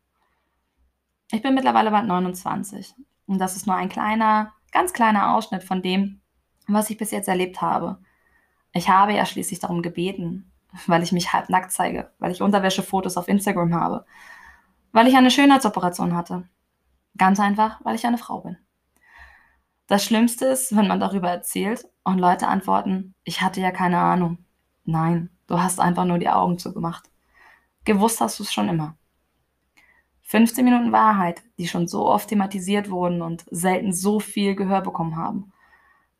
Ich 1.32 1.42
bin 1.42 1.56
mittlerweile 1.56 1.90
bald 1.90 2.06
29 2.06 2.94
und 3.26 3.40
das 3.40 3.56
ist 3.56 3.66
nur 3.66 3.74
ein 3.74 3.88
kleiner, 3.88 4.52
ganz 4.70 4.92
kleiner 4.92 5.34
Ausschnitt 5.34 5.64
von 5.64 5.82
dem, 5.82 6.19
was 6.72 6.90
ich 6.90 6.98
bis 6.98 7.10
jetzt 7.10 7.28
erlebt 7.28 7.60
habe. 7.60 7.98
Ich 8.72 8.88
habe 8.88 9.12
ja 9.12 9.26
schließlich 9.26 9.58
darum 9.58 9.82
gebeten, 9.82 10.50
weil 10.86 11.02
ich 11.02 11.12
mich 11.12 11.32
halbnackt 11.32 11.72
zeige, 11.72 12.10
weil 12.18 12.32
ich 12.32 12.42
Unterwäschefotos 12.42 13.16
auf 13.16 13.28
Instagram 13.28 13.74
habe, 13.74 14.04
weil 14.92 15.06
ich 15.06 15.16
eine 15.16 15.30
Schönheitsoperation 15.30 16.14
hatte. 16.14 16.48
Ganz 17.16 17.40
einfach, 17.40 17.80
weil 17.84 17.96
ich 17.96 18.06
eine 18.06 18.18
Frau 18.18 18.40
bin. 18.40 18.56
Das 19.86 20.04
Schlimmste 20.04 20.46
ist, 20.46 20.76
wenn 20.76 20.86
man 20.86 21.00
darüber 21.00 21.28
erzählt 21.28 21.88
und 22.04 22.18
Leute 22.18 22.46
antworten, 22.46 23.14
ich 23.24 23.42
hatte 23.42 23.60
ja 23.60 23.72
keine 23.72 23.98
Ahnung. 23.98 24.38
Nein, 24.84 25.30
du 25.48 25.60
hast 25.60 25.80
einfach 25.80 26.04
nur 26.04 26.18
die 26.18 26.28
Augen 26.28 26.58
zugemacht. 26.58 27.10
Gewusst 27.84 28.20
hast 28.20 28.38
du 28.38 28.44
es 28.44 28.52
schon 28.52 28.68
immer. 28.68 28.96
15 30.22 30.64
Minuten 30.64 30.92
Wahrheit, 30.92 31.42
die 31.58 31.66
schon 31.66 31.88
so 31.88 32.06
oft 32.06 32.28
thematisiert 32.28 32.88
wurden 32.88 33.20
und 33.20 33.44
selten 33.50 33.92
so 33.92 34.20
viel 34.20 34.54
Gehör 34.54 34.80
bekommen 34.80 35.16
haben. 35.16 35.52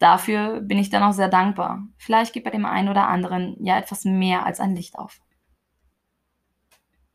Dafür 0.00 0.60
bin 0.62 0.78
ich 0.78 0.90
dann 0.90 1.04
auch 1.04 1.12
sehr 1.12 1.28
dankbar. 1.28 1.86
Vielleicht 1.98 2.32
geht 2.32 2.44
bei 2.44 2.50
dem 2.50 2.66
einen 2.66 2.88
oder 2.88 3.06
anderen 3.06 3.56
ja 3.64 3.78
etwas 3.78 4.04
mehr 4.04 4.46
als 4.46 4.58
ein 4.58 4.74
Licht 4.74 4.98
auf. 4.98 5.20